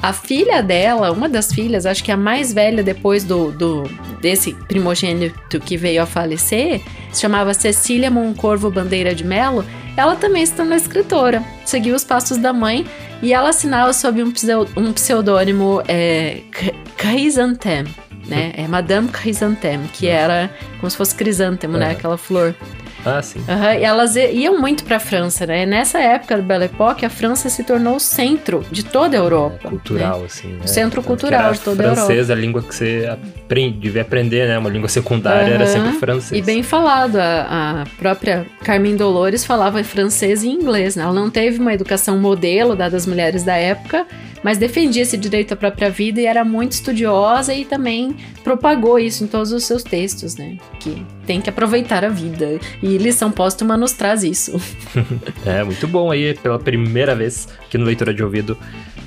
A 0.01 0.13
filha 0.13 0.63
dela, 0.63 1.11
uma 1.11 1.29
das 1.29 1.53
filhas, 1.53 1.85
acho 1.85 2.05
que 2.05 2.13
a 2.13 2.17
mais 2.17 2.53
velha 2.53 2.85
depois 2.85 3.25
do, 3.25 3.51
do 3.51 3.83
desse 4.21 4.53
primogênito 4.69 5.59
que 5.61 5.77
veio 5.77 6.03
a 6.03 6.07
falecer, 6.07 6.81
se 7.13 7.21
chamava 7.21 7.53
Cecília 7.53 8.09
Moncorvo 8.11 8.71
Bandeira 8.71 9.13
de 9.13 9.25
Melo, 9.25 9.65
ela 9.97 10.15
também 10.15 10.47
se 10.47 10.53
tornou 10.53 10.77
escritora, 10.77 11.43
seguiu 11.65 11.97
os 11.97 12.05
passos 12.05 12.39
da 12.39 12.53
mãe 12.53 12.87
e 13.21 13.33
ela 13.33 13.49
assinava 13.49 13.93
sob 13.93 14.23
um, 14.23 14.31
pseu- 14.31 14.69
pseudônimo 14.95 15.83
é, 15.89 16.43
Chr- 16.53 16.75
Chrysanthème, 16.97 17.89
né? 18.29 18.53
É 18.57 18.69
Madame 18.69 19.09
Chrysanthème, 19.09 19.89
que 19.93 20.07
era 20.07 20.51
como 20.79 20.91
se 20.91 20.97
fosse 20.97 21.15
crisântemo, 21.15 21.77
né? 21.77 21.89
É. 21.89 21.91
Aquela 21.93 22.19
flor. 22.19 22.55
Ah, 23.07 23.23
sim. 23.23 23.41
Aham, 23.49 23.75
e 23.77 23.85
elas 23.85 24.17
iam 24.17 24.61
muito 24.61 24.85
para 24.85 24.97
a 24.97 25.01
França, 25.01 25.47
né? 25.47 25.65
Nessa 25.65 26.01
época 26.01 26.37
do 26.37 26.43
Belle 26.43 26.65
Époque, 26.65 27.07
a 27.07 27.11
França 27.11 27.49
se 27.49 27.63
tornou 27.63 27.97
o 27.97 28.01
centro 28.01 28.65
de 28.73 28.83
toda 28.85 29.17
a 29.17 29.21
Europa. 29.21 29.61
né? 29.65 29.71
Cultural, 29.71 30.25
assim. 30.25 30.49
Né? 30.49 30.67
Centro 30.67 31.01
Tanto 31.01 31.03
que 31.03 31.07
cultural 31.07 31.41
era 31.45 31.53
de 31.53 31.61
toda 31.61 31.93
a 31.93 31.95
francês, 31.95 32.29
a 32.31 32.35
língua 32.35 32.61
que 32.61 32.75
você 32.75 33.09
aprende, 33.11 33.79
devia 33.79 34.03
aprender, 34.03 34.49
né? 34.49 34.59
Uma 34.59 34.69
língua 34.69 34.89
secundária 34.89 35.55
era 35.55 35.65
Aham. 35.65 35.73
sempre 35.73 35.93
francês. 35.93 36.39
E 36.39 36.45
bem 36.45 36.63
falado, 36.63 37.17
a, 37.17 37.83
a 37.83 37.85
própria 37.99 38.45
Carmen 38.65 38.97
Dolores 38.97 39.45
falava 39.45 39.83
francês 39.85 40.43
e 40.43 40.49
inglês, 40.49 40.97
né? 40.97 41.05
Ela 41.05 41.15
não 41.15 41.31
teve 41.31 41.59
uma 41.61 41.73
educação 41.73 42.19
modelo 42.19 42.75
dada 42.75 42.97
às 42.97 43.07
mulheres 43.07 43.45
da 43.45 43.55
época, 43.55 44.07
mas 44.43 44.59
defendia 44.59 45.03
esse 45.03 45.17
direito 45.17 45.55
à 45.55 45.57
própria 45.57 45.91
vida 45.91 46.21
e 46.21 46.27
era 46.27 46.45
muito 46.45 46.73
estudiosa 46.73 47.55
e 47.55 47.65
também 47.65 48.17
propagou 48.43 48.99
isso 48.99 49.25
em 49.25 49.27
todos 49.27 49.53
os 49.53 49.65
seus 49.65 49.83
textos, 49.83 50.37
né? 50.37 50.57
Que 50.81 51.05
tem 51.27 51.41
que 51.41 51.51
aproveitar 51.51 52.05
a 52.05 52.09
vida. 52.09 52.59
E 52.83 52.99
lição 52.99 53.31
póstuma 53.31 53.77
nos 53.77 53.93
traz 53.93 54.23
isso. 54.23 54.59
É, 55.47 55.63
muito 55.63 55.87
bom 55.87 56.11
aí, 56.11 56.35
pela 56.35 56.59
primeira 56.59 57.15
vez 57.15 57.49
aqui 57.65 57.79
no 57.79 57.85
Leitura 57.85 58.13
de 58.13 58.23
Ouvido, 58.23 58.57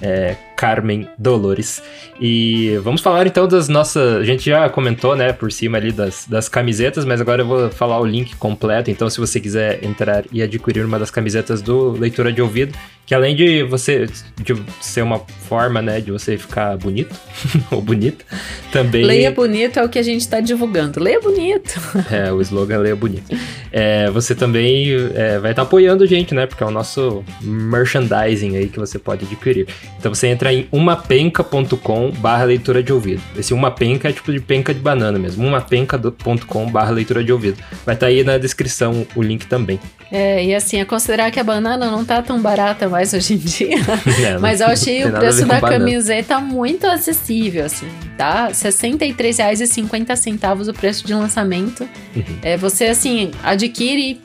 é, 0.01 0.35
Carmen 0.55 1.07
Dolores. 1.17 1.81
E 2.19 2.77
vamos 2.83 3.01
falar 3.01 3.27
então 3.27 3.47
das 3.47 3.67
nossas. 3.67 4.17
A 4.17 4.23
gente 4.23 4.45
já 4.45 4.69
comentou, 4.69 5.15
né, 5.15 5.31
por 5.33 5.51
cima 5.51 5.77
ali 5.77 5.91
das, 5.91 6.25
das 6.27 6.49
camisetas, 6.49 7.05
mas 7.05 7.21
agora 7.21 7.41
eu 7.41 7.47
vou 7.47 7.69
falar 7.69 7.99
o 7.99 8.05
link 8.05 8.35
completo. 8.35 8.89
Então, 8.89 9.09
se 9.09 9.19
você 9.19 9.39
quiser 9.39 9.83
entrar 9.83 10.23
e 10.31 10.41
adquirir 10.41 10.85
uma 10.85 10.97
das 10.97 11.11
camisetas 11.11 11.61
do 11.61 11.91
Leitura 11.91 12.31
de 12.31 12.41
Ouvido, 12.41 12.77
que 13.11 13.15
além 13.15 13.35
de 13.35 13.61
você 13.63 14.07
de 14.41 14.63
ser 14.79 15.01
uma 15.01 15.19
forma, 15.19 15.81
né, 15.81 15.99
de 15.99 16.13
você 16.13 16.37
ficar 16.37 16.77
bonito 16.77 17.13
ou 17.69 17.81
bonita, 17.81 18.23
também. 18.71 19.03
Leia 19.03 19.29
bonito 19.29 19.77
é 19.77 19.83
o 19.83 19.89
que 19.89 19.99
a 19.99 20.01
gente 20.01 20.25
tá 20.29 20.39
divulgando. 20.39 20.97
Leia 21.03 21.19
bonito. 21.19 21.77
É, 22.09 22.31
o 22.31 22.41
slogan 22.41 22.79
Leia 22.79 22.95
Bonito. 22.95 23.35
É, 23.71 24.09
você 24.09 24.35
também 24.35 24.89
é, 25.15 25.39
vai 25.39 25.51
estar 25.51 25.61
apoiando 25.61 26.03
a 26.03 26.07
gente, 26.07 26.33
né? 26.33 26.45
Porque 26.45 26.63
é 26.63 26.65
o 26.65 26.71
nosso 26.71 27.23
merchandising 27.41 28.57
aí 28.57 28.67
que 28.67 28.79
você 28.79 28.99
pode 28.99 29.25
adquirir. 29.25 29.67
Então 29.97 30.13
você 30.13 30.27
entra 30.27 30.53
em 30.53 30.67
umapenca.com 30.71 32.11
barra 32.11 32.45
leitura 32.45 32.83
de 32.83 32.91
ouvido. 32.91 33.21
Esse 33.37 33.53
uma 33.53 33.71
penca 33.71 34.09
é 34.09 34.11
tipo 34.11 34.31
de 34.31 34.39
penca 34.39 34.73
de 34.73 34.79
banana 34.79 35.17
mesmo. 35.17 35.45
umapenca.com 35.45 36.71
barra 36.71 36.91
leitura 36.91 37.23
de 37.23 37.31
ouvido. 37.31 37.61
Vai 37.85 37.95
estar 37.95 38.07
aí 38.07 38.23
na 38.23 38.37
descrição 38.37 39.05
o 39.15 39.21
link 39.21 39.45
também. 39.47 39.79
É, 40.11 40.43
e 40.43 40.53
assim, 40.53 40.81
é 40.81 40.85
considerar 40.85 41.31
que 41.31 41.39
a 41.39 41.43
banana 41.43 41.89
não 41.89 42.03
tá 42.03 42.21
tão 42.21 42.41
barata 42.41 42.89
mais 42.89 43.00
hoje 43.13 43.33
em 43.33 43.37
dia. 43.37 43.77
É, 44.25 44.37
Mas 44.37 44.61
eu 44.61 44.67
achei 44.67 45.03
o 45.05 45.11
preço 45.11 45.45
da 45.45 45.59
camiseta 45.59 46.39
muito 46.39 46.85
acessível, 46.85 47.65
assim, 47.65 47.87
tá? 48.17 48.47
R$ 48.47 48.53
63,50 48.53 50.69
o 50.69 50.73
preço 50.73 51.05
de 51.05 51.13
lançamento. 51.13 51.87
Uhum. 52.15 52.23
É, 52.41 52.57
você, 52.57 52.85
assim, 52.85 53.31
adquire, 53.43 54.19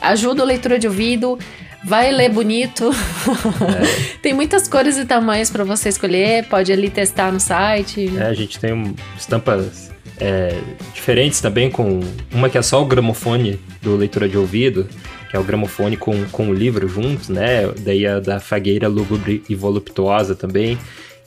ajuda 0.00 0.42
a 0.42 0.46
leitura 0.46 0.78
de 0.78 0.86
ouvido, 0.86 1.38
vai 1.84 2.10
ler 2.10 2.30
bonito. 2.30 2.90
É. 2.90 4.16
Tem 4.22 4.32
muitas 4.32 4.68
cores 4.68 4.96
e 4.96 5.04
tamanhos 5.04 5.50
para 5.50 5.64
você 5.64 5.88
escolher, 5.88 6.44
pode 6.46 6.72
ali 6.72 6.88
testar 6.90 7.32
no 7.32 7.40
site. 7.40 8.10
É, 8.16 8.22
a 8.24 8.34
gente 8.34 8.58
tem 8.58 8.72
um- 8.72 8.94
estampas 9.18 9.90
é, 10.22 10.56
diferentes 10.94 11.40
também, 11.40 11.68
com 11.68 11.98
uma 12.32 12.48
que 12.48 12.56
é 12.56 12.62
só 12.62 12.80
o 12.80 12.86
gramofone 12.86 13.58
do 13.82 13.96
leitura 13.96 14.28
de 14.28 14.38
ouvido, 14.38 14.86
que 15.28 15.36
é 15.36 15.40
o 15.40 15.42
gramofone 15.42 15.96
com, 15.96 16.24
com 16.26 16.48
o 16.48 16.54
livro 16.54 16.86
juntos, 16.86 17.28
né? 17.28 17.66
Daí 17.80 18.06
a 18.06 18.20
da 18.20 18.38
fagueira 18.38 18.86
lúgubre 18.86 19.42
e 19.48 19.54
voluptuosa 19.56 20.36
também. 20.36 20.78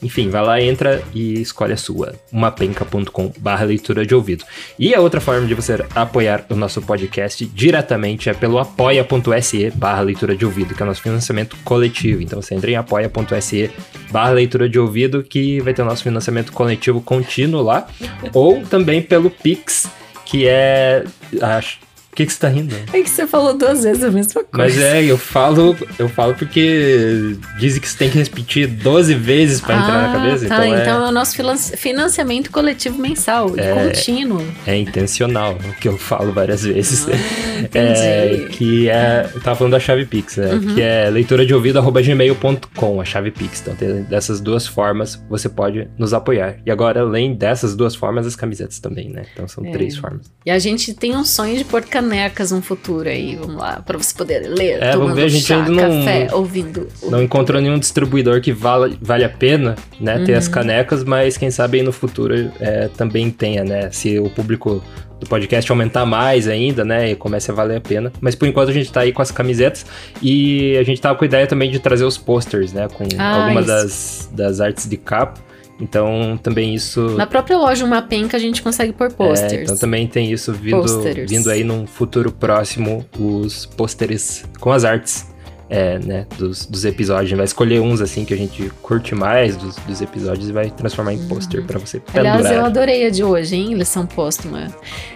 Enfim, 0.02 0.28
vai 0.28 0.42
lá, 0.44 0.60
entra 0.60 1.02
e 1.14 1.40
escolhe 1.40 1.72
a 1.72 1.76
sua. 1.76 2.14
umapenca.com 2.32 3.32
barra 3.38 3.64
leitura 3.64 4.04
de 4.04 4.14
ouvido. 4.14 4.44
E 4.78 4.94
a 4.94 5.00
outra 5.00 5.20
forma 5.20 5.46
de 5.46 5.54
você 5.54 5.84
apoiar 5.94 6.44
o 6.50 6.54
nosso 6.54 6.82
podcast 6.82 7.44
diretamente 7.46 8.28
é 8.28 8.34
pelo 8.34 8.58
apoia.se 8.58 9.70
barra 9.70 10.02
leitura 10.02 10.36
de 10.36 10.44
ouvido, 10.44 10.74
que 10.74 10.82
é 10.82 10.84
o 10.84 10.88
nosso 10.88 11.02
financiamento 11.02 11.56
coletivo. 11.64 12.22
Então 12.22 12.40
você 12.40 12.54
entra 12.54 12.70
em 12.70 12.76
apoia.se 12.76 13.70
barra 14.10 14.30
leitura 14.30 14.68
de 14.68 14.78
ouvido, 14.78 15.22
que 15.22 15.60
vai 15.60 15.72
ter 15.72 15.82
o 15.82 15.84
nosso 15.84 16.02
financiamento 16.02 16.52
coletivo 16.52 17.00
contínuo 17.00 17.62
lá. 17.62 17.86
Ou 18.32 18.62
também 18.62 19.02
pelo 19.02 19.30
Pix, 19.30 19.90
que 20.24 20.46
é... 20.46 21.04
Acho, 21.40 21.78
que, 22.16 22.26
que 22.26 22.32
você 22.32 22.38
tá 22.40 22.48
rindo? 22.48 22.74
É 22.92 23.02
que 23.02 23.10
você 23.10 23.26
falou 23.26 23.52
duas 23.56 23.84
vezes 23.84 24.02
a 24.02 24.10
mesma 24.10 24.42
coisa. 24.44 24.50
Mas 24.56 24.78
é, 24.78 25.04
eu 25.04 25.18
falo, 25.18 25.76
eu 25.98 26.08
falo 26.08 26.34
porque 26.34 27.36
dizem 27.58 27.80
que 27.80 27.88
você 27.88 27.98
tem 27.98 28.10
que 28.10 28.18
repetir 28.18 28.66
12 28.66 29.14
vezes 29.14 29.60
pra 29.60 29.76
entrar 29.76 29.92
na 29.92 30.10
Ah, 30.10 30.12
cabeça. 30.14 30.48
Tá, 30.48 30.66
então, 30.66 30.80
então 30.80 31.02
é, 31.02 31.06
é 31.06 31.08
o 31.08 31.12
nosso 31.12 31.36
finan- 31.36 31.56
financiamento 31.56 32.50
coletivo 32.50 32.98
mensal, 32.98 33.54
e 33.56 33.60
É. 33.60 33.72
contínuo. 33.74 34.42
é 34.66 34.76
intencional 34.76 35.54
o 35.62 35.72
que 35.74 35.88
eu 35.88 35.98
falo 35.98 36.32
várias 36.32 36.64
vezes. 36.64 37.06
Ah, 37.08 37.60
entendi. 37.60 37.86
É, 38.06 38.46
que 38.50 38.88
é. 38.88 39.28
Eu 39.34 39.40
tava 39.40 39.56
falando 39.56 39.72
da 39.72 39.80
chave 39.80 40.04
Pix, 40.06 40.36
né? 40.36 40.52
Uhum. 40.54 40.74
Que 40.74 40.80
é 40.82 41.08
leitura 41.10 41.44
de 41.44 41.52
ouvido 41.54 41.80
gmail.com, 41.82 43.00
a 43.00 43.04
chave 43.04 43.30
Pix. 43.30 43.60
Então, 43.60 43.74
tem, 43.76 44.02
dessas 44.04 44.40
duas 44.40 44.66
formas 44.66 45.22
você 45.28 45.48
pode 45.48 45.88
nos 45.98 46.12
apoiar. 46.14 46.56
E 46.64 46.70
agora, 46.70 47.00
além 47.00 47.34
dessas 47.34 47.74
duas 47.76 47.94
formas, 47.94 48.26
as 48.26 48.34
camisetas 48.36 48.78
também, 48.78 49.08
né? 49.10 49.24
Então 49.32 49.46
são 49.48 49.64
É. 49.66 49.70
três 49.70 49.96
formas. 49.96 50.30
E 50.44 50.50
a 50.50 50.58
gente 50.58 50.94
tem 50.94 51.16
um 51.16 51.24
sonho 51.24 51.56
de 51.56 51.64
pôr 51.64 51.82
canecas 52.08 52.50
no 52.52 52.62
futuro 52.62 53.08
aí, 53.08 53.36
vamos 53.36 53.56
lá, 53.56 53.82
pra 53.84 53.98
você 53.98 54.14
poder 54.14 54.40
ler, 54.48 54.78
É, 54.82 54.92
vamos 54.92 54.94
tomando 54.98 55.14
ver, 55.16 55.24
a 55.24 55.28
gente 55.28 55.44
chá, 55.44 55.56
ainda 55.56 55.70
não- 55.88 56.04
café, 56.04 56.28
ouvindo. 56.32 56.88
Não 57.04 57.22
encontrou 57.22 57.60
nenhum 57.60 57.78
distribuidor 57.78 58.40
que 58.40 58.52
vale, 58.52 58.98
vale 59.00 59.24
a 59.24 59.28
pena, 59.28 59.74
né? 60.00 60.22
Ter 60.24 60.32
Uhum. 60.32 60.38
as 60.38 60.48
canecas, 60.48 61.04
mas 61.04 61.36
quem 61.36 61.50
sabe 61.50 61.78
aí 61.78 61.82
no 61.84 61.92
futuro 61.92 62.50
é, 62.60 62.88
também 62.96 63.30
tenha, 63.30 63.64
né? 63.64 63.90
Se 63.90 64.18
o 64.18 64.30
público 64.30 64.82
do 65.18 65.26
podcast 65.26 65.70
aumentar 65.70 66.04
mais 66.04 66.46
ainda, 66.46 66.84
né? 66.84 67.10
E 67.12 67.16
comece 67.16 67.50
a 67.50 67.54
valer 67.54 67.78
a 67.78 67.80
pena. 67.80 68.12
Mas 68.20 68.34
por 68.34 68.46
enquanto 68.46 68.68
a 68.68 68.72
gente 68.72 68.92
tá 68.92 69.00
aí 69.00 69.12
com 69.12 69.22
as 69.22 69.30
camisetas 69.30 69.86
e 70.20 70.76
a 70.76 70.82
gente 70.82 71.00
tava 71.00 71.16
com 71.18 71.24
a 71.24 71.26
ideia 71.26 71.46
também 71.46 71.70
de 71.70 71.78
trazer 71.78 72.04
os 72.04 72.18
posters, 72.18 72.72
né? 72.74 72.86
Com 72.92 73.04
Ah, 73.18 73.44
algumas 73.44 73.66
das, 73.66 74.30
das 74.32 74.60
artes 74.60 74.86
de 74.88 74.96
capa. 74.98 75.40
Então 75.80 76.38
também 76.42 76.74
isso. 76.74 77.10
Na 77.16 77.26
própria 77.26 77.58
loja 77.58 77.84
Uma 77.84 78.00
Penca 78.00 78.36
a 78.36 78.40
gente 78.40 78.62
consegue 78.62 78.92
pôr 78.92 79.08
É, 79.08 79.10
posters. 79.10 79.62
então 79.62 79.76
também 79.76 80.06
tem 80.06 80.32
isso 80.32 80.52
vindo, 80.52 80.80
Posters. 80.80 81.30
vindo 81.30 81.50
aí 81.50 81.62
num 81.62 81.86
futuro 81.86 82.32
próximo, 82.32 83.04
os 83.18 83.66
pôsteres 83.66 84.44
com 84.58 84.72
as 84.72 84.84
artes. 84.84 85.26
É, 85.68 85.98
né, 85.98 86.28
dos, 86.38 86.64
dos 86.64 86.84
episódios. 86.84 87.22
A 87.26 87.28
gente 87.30 87.36
vai 87.38 87.44
escolher 87.44 87.80
uns 87.80 88.00
assim 88.00 88.24
que 88.24 88.32
a 88.32 88.36
gente 88.36 88.70
curte 88.82 89.16
mais 89.16 89.56
dos, 89.56 89.74
dos 89.74 90.00
episódios 90.00 90.48
e 90.48 90.52
vai 90.52 90.70
transformar 90.70 91.12
em 91.12 91.18
pôster 91.26 91.64
pra 91.64 91.76
você 91.80 91.98
pendurar. 91.98 92.36
Aliás, 92.36 92.56
eu 92.56 92.64
adorei 92.64 93.04
a 93.04 93.10
de 93.10 93.24
hoje, 93.24 93.56
hein? 93.56 93.74
Lição 93.74 94.06
póstuma. 94.06 94.68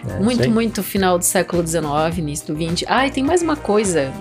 É, 0.08 0.18
muito, 0.18 0.50
muito 0.50 0.82
final 0.82 1.16
do 1.16 1.24
século 1.24 1.64
XIX, 1.64 2.18
início 2.18 2.52
do 2.52 2.60
XX. 2.60 2.82
Ah, 2.88 3.06
e 3.06 3.12
tem 3.12 3.22
mais 3.22 3.42
uma 3.42 3.54
coisa 3.54 4.12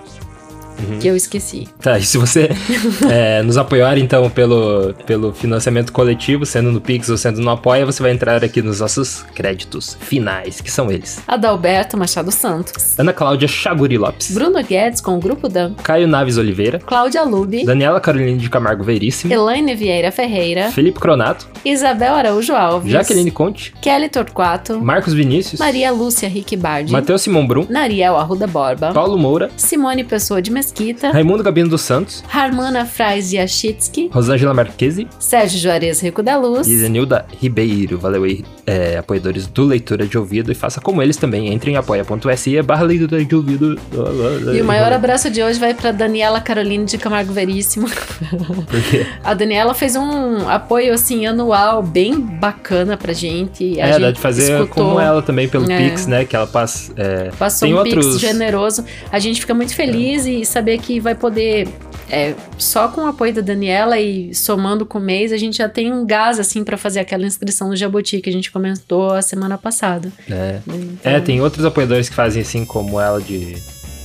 Uhum. 0.79 0.99
que 0.99 1.07
eu 1.07 1.15
esqueci. 1.15 1.67
Tá, 1.81 1.97
e 1.97 2.03
se 2.03 2.17
você 2.17 2.49
é, 3.09 3.41
nos 3.43 3.57
apoiar 3.57 3.97
então 3.97 4.29
pelo, 4.29 4.93
pelo 5.05 5.33
financiamento 5.33 5.91
coletivo, 5.91 6.45
sendo 6.45 6.71
no 6.71 6.79
Pix 6.81 7.09
ou 7.09 7.17
sendo 7.17 7.41
no 7.41 7.49
Apoia, 7.49 7.85
você 7.85 8.01
vai 8.01 8.11
entrar 8.11 8.43
aqui 8.43 8.61
nos 8.61 8.79
nossos 8.79 9.23
créditos 9.35 9.97
finais, 9.99 10.61
que 10.61 10.71
são 10.71 10.91
eles. 10.91 11.21
Adalberto 11.27 11.97
Machado 11.97 12.31
Santos. 12.31 12.97
Ana 12.97 13.13
Cláudia 13.13 13.47
Chaguri 13.47 13.97
Lopes, 13.97 14.31
Bruno 14.31 14.63
Guedes 14.63 15.01
com 15.01 15.17
o 15.17 15.19
Grupo 15.19 15.49
Dan. 15.49 15.73
Caio 15.83 16.07
Naves 16.07 16.37
Oliveira, 16.37 16.79
Cláudia 16.79 17.23
Lube. 17.23 17.65
Daniela 17.65 17.99
Carolina 17.99 18.37
de 18.37 18.49
Camargo 18.49 18.83
Veríssimo, 18.83 19.33
Elaine 19.33 19.75
Vieira 19.75 20.11
Ferreira. 20.11 20.71
Felipe 20.71 20.99
Cronato, 20.99 21.47
Isabel 21.65 22.13
Araújo 22.15 22.53
Alves. 22.53 22.91
Jaqueline 22.91 23.31
Conte, 23.31 23.73
Kelly 23.81 24.09
Torquato. 24.09 24.79
Marcos 24.79 25.13
Vinícius, 25.13 25.59
Maria 25.59 25.91
Lúcia 25.91 26.29
Rick 26.29 26.55
Bardi. 26.55 26.91
Matheus 26.91 27.21
Simão 27.21 27.45
Brum, 27.45 27.65
Nariel 27.69 28.15
Arruda 28.15 28.47
Borba. 28.47 28.93
Paulo 28.93 29.17
Moura, 29.17 29.49
Simone 29.57 30.03
Pessoa 30.03 30.41
de 30.41 30.51
Mesquita. 30.51 30.68
Raimundo 31.11 31.43
Gabino 31.43 31.69
dos 31.69 31.81
Santos, 31.81 32.23
Harmana 32.33 32.85
Frais 32.85 33.31
Yachitsky. 33.33 34.09
Rosângela 34.11 34.53
Marquesi 34.53 35.07
Sérgio 35.19 35.59
Juarez 35.59 36.01
Rico 36.01 36.21
da 36.23 36.37
Luz. 36.37 36.67
e 36.67 36.77
Zenilda 36.77 37.25
Ribeiro. 37.41 37.97
Valeu 37.97 38.23
aí, 38.23 38.43
é, 38.65 38.97
apoiadores 38.97 39.47
do 39.47 39.63
Leitura 39.65 40.05
de 40.07 40.17
Ouvido. 40.17 40.51
E 40.51 40.55
faça 40.55 40.79
como 40.81 41.01
eles 41.01 41.17
também. 41.17 41.51
Entre 41.53 41.71
em 41.71 41.75
apoia.se 41.75 42.61
barra 42.61 42.83
leitura 42.83 43.23
de 43.23 43.35
ouvido. 43.35 43.77
E 44.55 44.61
o 44.61 44.65
maior 44.65 44.91
abraço 44.91 45.29
de 45.29 45.41
hoje 45.41 45.59
vai 45.59 45.73
para 45.73 45.91
Daniela 45.91 46.39
Caroline 46.41 46.85
de 46.85 46.97
Camargo 46.97 47.33
Veríssimo. 47.33 47.87
Porque 48.67 49.05
A 49.23 49.33
Daniela 49.33 49.73
fez 49.73 49.95
um 49.95 50.47
apoio 50.49 50.93
assim 50.93 51.25
anual 51.25 51.81
bem 51.83 52.19
bacana 52.19 52.97
pra 52.97 53.13
gente. 53.13 53.79
A 53.79 53.87
é, 53.87 53.91
gente 53.93 54.01
dá 54.01 54.11
de 54.11 54.19
fazer 54.19 54.61
escutou, 54.61 54.85
como 54.87 54.99
ela 54.99 55.21
também 55.21 55.47
pelo 55.47 55.69
É. 55.71 55.77
Pix, 55.89 56.07
né? 56.07 56.25
Que 56.25 56.35
ela 56.35 56.47
passa. 56.47 56.91
é, 56.97 57.29
Passou 57.37 57.67
Tem 57.67 57.75
um 57.75 57.79
outros- 57.79 58.05
pix 58.05 58.19
generoso. 58.19 58.83
A 59.11 59.19
gente 59.19 59.39
fica 59.41 59.53
muito 59.53 59.73
feliz 59.75 60.25
e 60.25 60.43
saber 60.59 60.77
que 60.79 60.99
vai 60.99 61.15
poder. 61.15 61.67
é, 62.11 62.35
só 62.57 62.87
com 62.87 63.01
o 63.01 63.07
apoio 63.07 63.33
da 63.33 63.41
Daniela 63.41 63.99
e 63.99 64.33
somando 64.33 64.85
com 64.85 64.97
o 64.97 65.01
mês, 65.01 65.31
a 65.31 65.37
gente 65.37 65.57
já 65.57 65.69
tem 65.69 65.93
um 65.93 66.05
gás 66.05 66.39
assim 66.39 66.63
pra 66.63 66.75
fazer 66.77 66.99
aquela 66.99 67.25
inscrição 67.25 67.69
no 67.69 67.75
Jabuti 67.75 68.19
que 68.19 68.29
a 68.29 68.33
gente 68.33 68.51
comentou 68.51 69.11
a 69.11 69.21
semana 69.21 69.57
passada. 69.57 70.11
é. 70.29 70.59
Então, 70.67 71.11
É, 71.11 71.19
tem 71.19 71.39
outros 71.41 71.63
apoiadores 71.65 72.09
que 72.09 72.15
fazem 72.15 72.41
assim 72.41 72.65
como 72.65 72.99
ela 72.99 73.21
de 73.21 73.55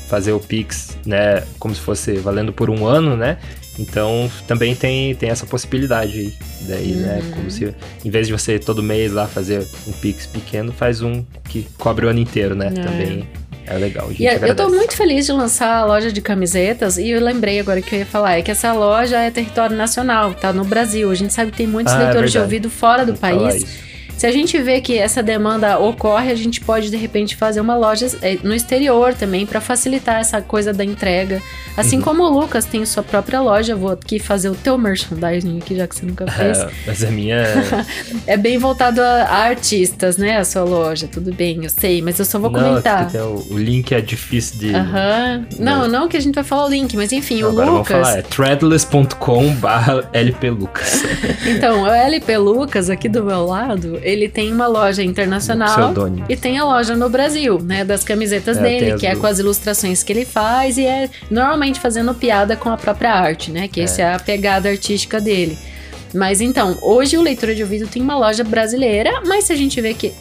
fazer 0.08 0.32
o 0.32 0.38
Pix, 0.38 0.98
né? 1.06 1.42
Como 1.58 1.74
se 1.74 1.80
fosse 1.80 2.12
valendo 2.16 2.52
por 2.52 2.68
um 2.70 2.86
ano, 2.86 3.16
né? 3.16 3.38
Então 3.78 4.30
também 4.46 4.74
tem, 4.76 5.14
tem 5.16 5.30
essa 5.30 5.46
possibilidade 5.46 6.18
aí. 6.20 6.34
Daí, 6.68 6.92
né? 6.92 7.20
Uhum. 7.24 7.30
Como 7.32 7.50
se 7.50 7.74
em 8.04 8.10
vez 8.10 8.26
de 8.28 8.32
você 8.32 8.58
todo 8.58 8.82
mês 8.82 9.12
lá 9.12 9.26
fazer 9.26 9.66
um 9.88 9.92
Pix 9.92 10.26
pequeno, 10.26 10.72
faz 10.72 11.00
um 11.02 11.24
que 11.48 11.66
cobre 11.78 12.06
o 12.06 12.08
ano 12.08 12.20
inteiro, 12.20 12.54
né? 12.54 12.66
É. 12.68 12.82
Também 12.82 13.28
é 13.66 13.74
legal. 13.79 14.09
Gente 14.11 14.22
E 14.22 14.27
eu 14.27 14.38
tô 14.38 14.44
agradece. 14.44 14.70
muito 14.77 14.96
feliz 14.96 15.27
de 15.27 15.33
lançar 15.33 15.77
a 15.79 15.85
loja 15.85 16.12
de 16.12 16.20
camisetas 16.20 16.98
e 16.98 17.09
eu 17.11 17.20
lembrei 17.20 17.59
agora 17.61 17.81
que 17.83 17.94
eu 17.94 17.98
ia 18.00 18.07
falar, 18.07 18.38
é 18.38 18.42
que 18.42 18.50
essa 18.50 18.72
loja 18.72 19.18
é 19.20 19.31
território 19.31 19.77
nacional, 19.77 20.35
tá 20.35 20.53
no 20.53 20.64
Brasil. 20.64 21.11
A 21.11 21.14
gente 21.14 21.33
sabe 21.33 21.50
que 21.50 21.57
tem 21.59 21.66
muitos 21.66 21.92
Ah, 21.92 21.96
é 22.00 22.05
leitores 22.05 22.31
de 22.33 22.38
verdade. 22.38 22.55
ouvido 22.55 22.70
fora 22.70 23.05
do 23.07 23.14
Vamos 23.14 23.20
país. 23.20 23.64
Se 24.16 24.27
a 24.27 24.33
gente 24.33 24.57
vê 24.61 24.81
que 24.81 24.96
essa 24.98 25.22
demanda 25.22 25.79
ocorre, 25.79 26.31
a 26.31 26.35
gente 26.35 26.61
pode 26.61 26.90
de 26.90 26.96
repente 26.96 27.37
fazer 27.37 27.61
uma 27.61 27.77
loja 27.77 28.07
eh, 28.22 28.38
no 28.42 28.55
exterior 28.55 29.12
também 29.14 29.44
para 29.44 29.61
facilitar 29.61 30.20
essa 30.20 30.40
coisa 30.40 30.72
da 30.72 30.85
entrega. 30.85 31.42
Assim 31.77 31.96
Uhum. 31.96 32.03
como 32.03 32.22
o 32.22 32.29
Lucas 32.40 32.64
tem 32.64 32.85
sua 32.87 33.03
própria 33.03 33.40
loja, 33.40 33.72
eu 33.72 33.79
vou 33.79 33.90
aqui 33.90 34.18
fazer 34.20 34.48
o 34.48 34.55
teu 34.55 34.79
merchandising 34.79 35.59
aqui, 35.59 35.74
já 35.77 35.87
que 35.88 35.96
você 35.96 36.07
nunca 36.07 36.27
fez. 36.31 36.59
É, 36.59 36.68
mas 36.87 37.03
a 37.05 37.11
minha. 37.11 37.44
É 38.27 38.37
bem 38.37 38.57
voltado 38.59 39.00
a, 39.03 39.22
a 39.24 39.37
artistas, 39.44 40.16
né? 40.16 40.38
A 40.38 40.44
sua 40.44 40.62
loja, 40.62 41.07
tudo 41.11 41.33
bem, 41.35 41.64
eu 41.64 41.68
sei, 41.70 42.00
mas 42.00 42.18
eu 42.18 42.24
só 42.24 42.38
vou 42.38 42.50
não, 42.50 42.61
comentar. 42.61 43.11
tem 43.11 43.20
o, 43.20 43.44
o 43.50 43.59
link 43.59 43.92
é 43.92 44.00
difícil 44.00 44.59
de. 44.61 44.74
Aham. 44.74 45.46
Não, 45.59 45.87
não 45.88 46.09
que 46.09 46.16
a 46.16 46.20
gente 46.20 46.35
vai 46.35 46.44
falar 46.44 46.66
o 46.66 46.68
link, 46.68 46.96
mas 46.96 47.12
enfim, 47.12 47.40
Não, 47.42 47.48
o 47.48 47.50
agora 47.53 47.70
Lucas. 47.70 47.88
falar, 48.07 48.18
é 48.18 48.22
threadless.com 48.22 49.55
barra 49.57 50.09
lplucas. 50.12 51.03
Então, 51.46 51.83
o 51.83 51.87
LP 51.87 52.37
Lucas, 52.38 52.88
aqui 52.88 53.09
do 53.09 53.22
meu 53.24 53.44
lado, 53.46 53.98
ele 54.04 54.28
tem 54.28 54.52
uma 54.52 54.66
loja 54.66 55.02
internacional 55.02 55.92
e 56.28 56.36
tem 56.36 56.58
a 56.58 56.64
loja 56.64 56.94
no 56.94 57.08
Brasil, 57.08 57.58
né? 57.60 57.84
Das 57.84 58.04
camisetas 58.04 58.56
É, 58.58 58.62
dele, 58.62 58.98
que 58.98 59.06
é 59.06 59.10
duas. 59.10 59.20
com 59.20 59.26
as 59.26 59.38
ilustrações 59.38 60.02
que 60.02 60.12
ele 60.12 60.24
faz 60.24 60.78
e 60.78 60.84
é 60.86 61.08
normalmente 61.30 61.80
fazendo 61.80 62.14
piada 62.14 62.56
com 62.56 62.68
a 62.70 62.76
própria 62.76 63.12
arte, 63.12 63.50
né? 63.50 63.66
Que 63.66 63.80
essa 63.80 64.02
é 64.02 64.14
a 64.14 64.18
pegada 64.18 64.68
artística 64.68 65.20
dele. 65.20 65.58
Mas 66.14 66.40
então, 66.40 66.78
hoje 66.82 67.16
o 67.16 67.22
Leitura 67.22 67.54
de 67.54 67.62
Ouvido 67.62 67.88
tem 67.88 68.00
uma 68.00 68.16
loja 68.16 68.44
brasileira, 68.44 69.22
mas 69.26 69.44
se 69.44 69.52
a 69.52 69.56
gente 69.56 69.80
vê 69.80 69.94
que 69.94 70.12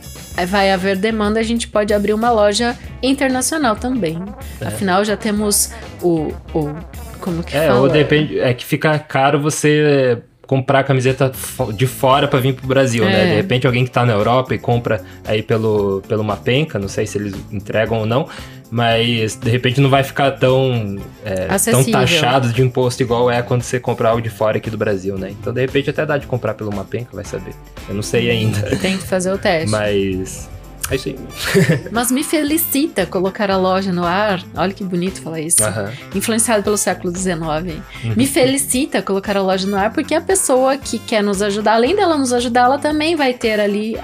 vai 0.48 0.72
haver 0.72 0.98
demanda, 0.98 1.40
a 1.40 1.44
gente 1.44 1.68
pode 1.68 1.94
abrir 1.94 2.14
uma 2.14 2.32
loja 2.32 2.76
internacional 3.04 3.76
também. 3.76 4.18
É. 4.60 4.66
Afinal, 4.68 5.06
já 5.06 5.16
temos 5.16 5.72
o. 6.02 6.32
o 6.54 6.74
como 7.20 7.44
que 7.44 7.56
É, 7.56 7.68
fala? 7.68 7.80
ou 7.82 7.90
depende. 7.90 8.40
É 8.40 8.54
que 8.54 8.66
fica 8.66 8.98
caro 9.00 9.40
você 9.40 10.18
comprar 10.46 10.84
camiseta 10.84 11.32
de 11.74 11.88
fora 11.88 12.28
pra 12.28 12.40
vir 12.40 12.54
pro 12.54 12.68
Brasil, 12.68 13.06
né? 13.06 13.24
É. 13.24 13.30
De 13.30 13.36
repente 13.36 13.66
alguém 13.66 13.86
que 13.86 13.92
tá 13.92 14.06
na 14.06 14.14
Europa 14.14 14.54
e 14.54 14.58
compra 14.58 15.02
aí 15.26 15.42
pelo, 15.42 16.02
pelo 16.08 16.24
Mapenca, 16.24 16.78
não 16.78 16.88
sei 16.88 17.06
se 17.06 17.18
eles 17.18 17.34
entregam 17.52 18.00
ou 18.00 18.06
não, 18.06 18.28
mas 18.70 19.36
de 19.36 19.50
repente 19.50 19.80
não 19.80 19.90
vai 19.90 20.04
ficar 20.04 20.32
tão, 20.32 20.98
é, 21.24 21.48
tão 21.70 21.84
taxado 21.86 22.52
de 22.52 22.62
imposto 22.62 23.02
igual 23.04 23.30
é 23.30 23.42
quando 23.42 23.62
você 23.62 23.80
compra 23.80 24.10
algo 24.10 24.22
de 24.22 24.30
fora 24.30 24.58
aqui 24.58 24.70
do 24.70 24.78
Brasil, 24.78 25.18
né? 25.18 25.30
Então 25.30 25.54
de 25.54 25.62
repente 25.62 25.90
até 25.90 26.06
dá 26.06 26.18
de 26.18 26.28
comprar 26.28 26.54
pelo 26.56 26.74
Mapenca, 26.74 27.10
vai 27.14 27.24
saber. 27.24 27.54
Eu 27.88 27.96
não 27.96 28.02
sei 28.02 28.30
ainda, 28.30 28.60
Tem 28.78 28.98
que 28.98 29.06
fazer 29.06 29.32
o 29.32 29.38
teste. 29.38 29.70
mas 29.70 30.50
é 30.90 30.96
isso 30.96 31.10
aí. 31.10 31.18
Mas 31.92 32.12
me 32.12 32.24
felicita 32.24 33.06
colocar 33.06 33.50
a 33.50 33.58
loja 33.58 33.92
no 33.92 34.04
ar. 34.04 34.44
Olha 34.56 34.74
que 34.74 34.84
bonito 34.84 35.22
falar 35.22 35.40
isso. 35.40 35.64
Aham. 35.64 35.92
Influenciado 36.14 36.64
pelo 36.64 36.78
século 36.78 37.16
XIX. 37.16 37.36
Uhum. 37.36 38.14
Me 38.16 38.28
felicita 38.28 39.02
colocar 39.02 39.38
a 39.38 39.42
loja 39.42 39.66
no 39.66 39.78
ar, 39.78 39.94
porque 39.94 40.14
a 40.14 40.22
pessoa 40.22 40.78
que 40.78 41.00
quer 41.00 41.24
nos 41.24 41.42
ajudar, 41.42 41.76
além 41.76 41.96
dela 41.96 42.18
nos 42.18 42.34
ajudar, 42.34 42.66
ela 42.66 42.78
também 42.78 43.16
vai 43.16 43.34
ter 43.34 43.60
ali, 43.60 43.98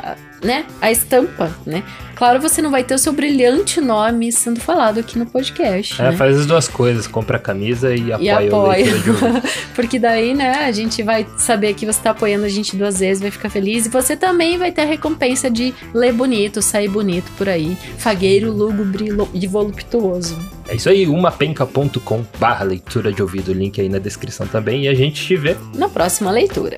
né, 0.43 0.65
a 0.81 0.91
estampa, 0.91 1.51
né? 1.65 1.83
Claro, 2.15 2.41
você 2.41 2.61
não 2.61 2.69
vai 2.69 2.83
ter 2.83 2.93
o 2.93 2.97
seu 2.97 3.13
brilhante 3.13 3.79
nome 3.79 4.29
sendo 4.31 4.59
falado 4.59 4.99
aqui 4.99 5.17
no 5.17 5.25
podcast, 5.25 6.01
É, 6.01 6.11
né? 6.11 6.17
faz 6.17 6.37
as 6.37 6.45
duas 6.45 6.67
coisas, 6.67 7.07
compra 7.07 7.37
a 7.37 7.39
camisa 7.39 7.95
e 7.95 8.11
apoia, 8.11 8.41
E 8.43 8.49
o 8.49 8.55
apoia. 8.61 8.85
ouvido. 8.93 9.17
Porque 9.73 9.97
daí, 9.97 10.33
né, 10.33 10.65
a 10.65 10.71
gente 10.73 11.01
vai 11.01 11.25
saber 11.37 11.73
que 11.75 11.85
você 11.85 12.01
tá 12.01 12.09
apoiando 12.11 12.43
a 12.45 12.49
gente 12.49 12.75
duas 12.75 12.99
vezes, 12.99 13.21
vai 13.21 13.31
ficar 13.31 13.49
feliz. 13.49 13.85
E 13.85 13.89
você 13.89 14.17
também 14.17 14.57
vai 14.57 14.69
ter 14.69 14.81
a 14.81 14.85
recompensa 14.85 15.49
de 15.49 15.73
ler 15.93 16.11
bonito, 16.11 16.61
sair 16.61 16.89
bonito 16.89 17.31
por 17.37 17.47
aí. 17.47 17.77
Fagueiro, 17.97 18.51
lúgubre 18.51 19.07
e 19.33 19.47
voluptuoso. 19.47 20.37
É 20.67 20.75
isso 20.75 20.89
aí, 20.89 21.07
umapenca.com 21.07 22.25
barra 22.37 22.65
leitura 22.65 23.13
de 23.13 23.21
ouvido, 23.21 23.53
link 23.53 23.79
aí 23.79 23.87
na 23.87 23.97
descrição 23.97 24.45
também, 24.45 24.83
e 24.83 24.87
a 24.89 24.93
gente 24.93 25.25
te 25.25 25.35
vê. 25.37 25.55
Na 25.73 25.87
próxima 25.87 26.29
leitura. 26.31 26.75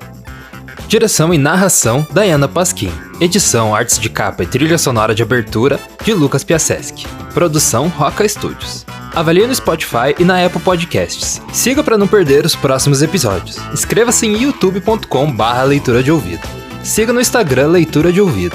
Direção 0.92 1.32
e 1.32 1.38
narração, 1.38 2.06
Dayana 2.10 2.46
Pasquim. 2.46 2.92
Edição, 3.18 3.74
artes 3.74 3.98
de 3.98 4.10
capa 4.10 4.42
e 4.42 4.46
trilha 4.46 4.76
sonora 4.76 5.14
de 5.14 5.22
abertura, 5.22 5.80
de 6.04 6.12
Lucas 6.12 6.44
Piaseschi. 6.44 7.06
Produção 7.32 7.88
Roca 7.88 8.28
Studios. 8.28 8.84
Avalie 9.14 9.46
no 9.46 9.54
Spotify 9.54 10.14
e 10.18 10.24
na 10.24 10.44
Apple 10.44 10.60
Podcasts. 10.60 11.40
Siga 11.50 11.82
para 11.82 11.96
não 11.96 12.06
perder 12.06 12.44
os 12.44 12.54
próximos 12.54 13.00
episódios. 13.00 13.56
Inscreva-se 13.72 14.26
em 14.26 14.42
youtube.com/barra 14.42 15.62
leitura 15.62 16.02
de 16.02 16.12
ouvido. 16.12 16.46
Siga 16.84 17.10
no 17.10 17.22
Instagram 17.22 17.68
Leitura 17.68 18.12
de 18.12 18.20
Ouvido. 18.20 18.54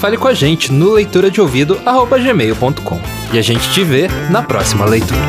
Fale 0.00 0.16
com 0.16 0.26
a 0.26 0.34
gente 0.34 0.72
no 0.72 0.94
leituradeouvido@gmail.com. 0.94 3.00
E 3.32 3.38
a 3.38 3.42
gente 3.42 3.70
te 3.70 3.84
vê 3.84 4.08
na 4.30 4.42
próxima 4.42 4.84
leitura. 4.84 5.22